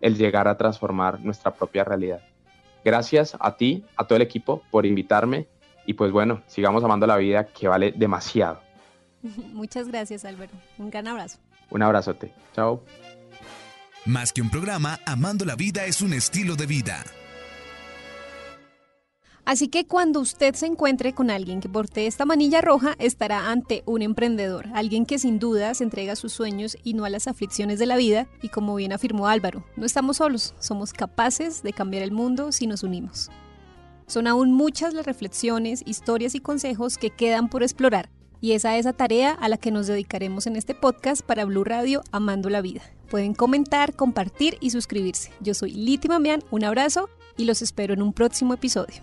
el 0.00 0.16
llegar 0.16 0.48
a 0.48 0.58
transformar 0.58 1.20
nuestra 1.20 1.54
propia 1.54 1.84
realidad. 1.84 2.20
Gracias 2.84 3.36
a 3.38 3.56
ti, 3.56 3.84
a 3.96 4.04
todo 4.04 4.16
el 4.16 4.22
equipo 4.22 4.62
por 4.70 4.84
invitarme 4.84 5.46
y 5.86 5.94
pues 5.94 6.10
bueno, 6.10 6.42
sigamos 6.48 6.82
amando 6.82 7.06
la 7.06 7.16
vida 7.16 7.46
que 7.46 7.68
vale 7.68 7.92
demasiado. 7.92 8.60
Muchas 9.52 9.86
gracias 9.86 10.24
Álvaro, 10.24 10.50
un 10.78 10.90
gran 10.90 11.06
abrazo. 11.06 11.38
Un 11.70 11.82
abrazote, 11.82 12.34
chao. 12.52 12.82
Más 14.04 14.32
que 14.32 14.42
un 14.42 14.50
programa, 14.50 14.98
Amando 15.06 15.44
la 15.44 15.54
vida 15.54 15.86
es 15.86 16.02
un 16.02 16.12
estilo 16.12 16.56
de 16.56 16.66
vida. 16.66 17.04
Así 19.44 19.66
que 19.66 19.86
cuando 19.86 20.20
usted 20.20 20.54
se 20.54 20.66
encuentre 20.66 21.14
con 21.14 21.28
alguien 21.28 21.60
que 21.60 21.68
porte 21.68 22.06
esta 22.06 22.24
manilla 22.24 22.60
roja, 22.60 22.94
estará 22.98 23.50
ante 23.50 23.82
un 23.86 24.00
emprendedor, 24.00 24.68
alguien 24.72 25.04
que 25.04 25.18
sin 25.18 25.40
duda 25.40 25.74
se 25.74 25.82
entrega 25.82 26.12
a 26.12 26.16
sus 26.16 26.32
sueños 26.32 26.76
y 26.84 26.94
no 26.94 27.04
a 27.04 27.10
las 27.10 27.26
aflicciones 27.26 27.80
de 27.80 27.86
la 27.86 27.96
vida, 27.96 28.28
y 28.40 28.50
como 28.50 28.76
bien 28.76 28.92
afirmó 28.92 29.26
Álvaro, 29.26 29.64
no 29.76 29.84
estamos 29.84 30.18
solos, 30.18 30.54
somos 30.60 30.92
capaces 30.92 31.64
de 31.64 31.72
cambiar 31.72 32.04
el 32.04 32.12
mundo 32.12 32.52
si 32.52 32.68
nos 32.68 32.84
unimos. 32.84 33.30
Son 34.06 34.28
aún 34.28 34.52
muchas 34.52 34.94
las 34.94 35.06
reflexiones, 35.06 35.82
historias 35.86 36.36
y 36.36 36.40
consejos 36.40 36.96
que 36.96 37.10
quedan 37.10 37.48
por 37.48 37.64
explorar, 37.64 38.10
y 38.40 38.52
esa 38.52 38.76
es 38.76 38.84
la 38.84 38.92
tarea 38.92 39.32
a 39.32 39.48
la 39.48 39.56
que 39.56 39.72
nos 39.72 39.88
dedicaremos 39.88 40.46
en 40.46 40.54
este 40.54 40.74
podcast 40.74 41.22
para 41.22 41.44
Blue 41.44 41.64
Radio 41.64 42.02
Amando 42.12 42.48
la 42.48 42.60
Vida. 42.60 42.82
Pueden 43.10 43.34
comentar, 43.34 43.94
compartir 43.94 44.56
y 44.60 44.70
suscribirse. 44.70 45.32
Yo 45.40 45.54
soy 45.54 45.72
Liti 45.72 46.08
Mamián, 46.08 46.44
un 46.50 46.64
abrazo 46.64 47.08
y 47.36 47.44
los 47.44 47.60
espero 47.60 47.92
en 47.94 48.02
un 48.02 48.12
próximo 48.12 48.54
episodio. 48.54 49.02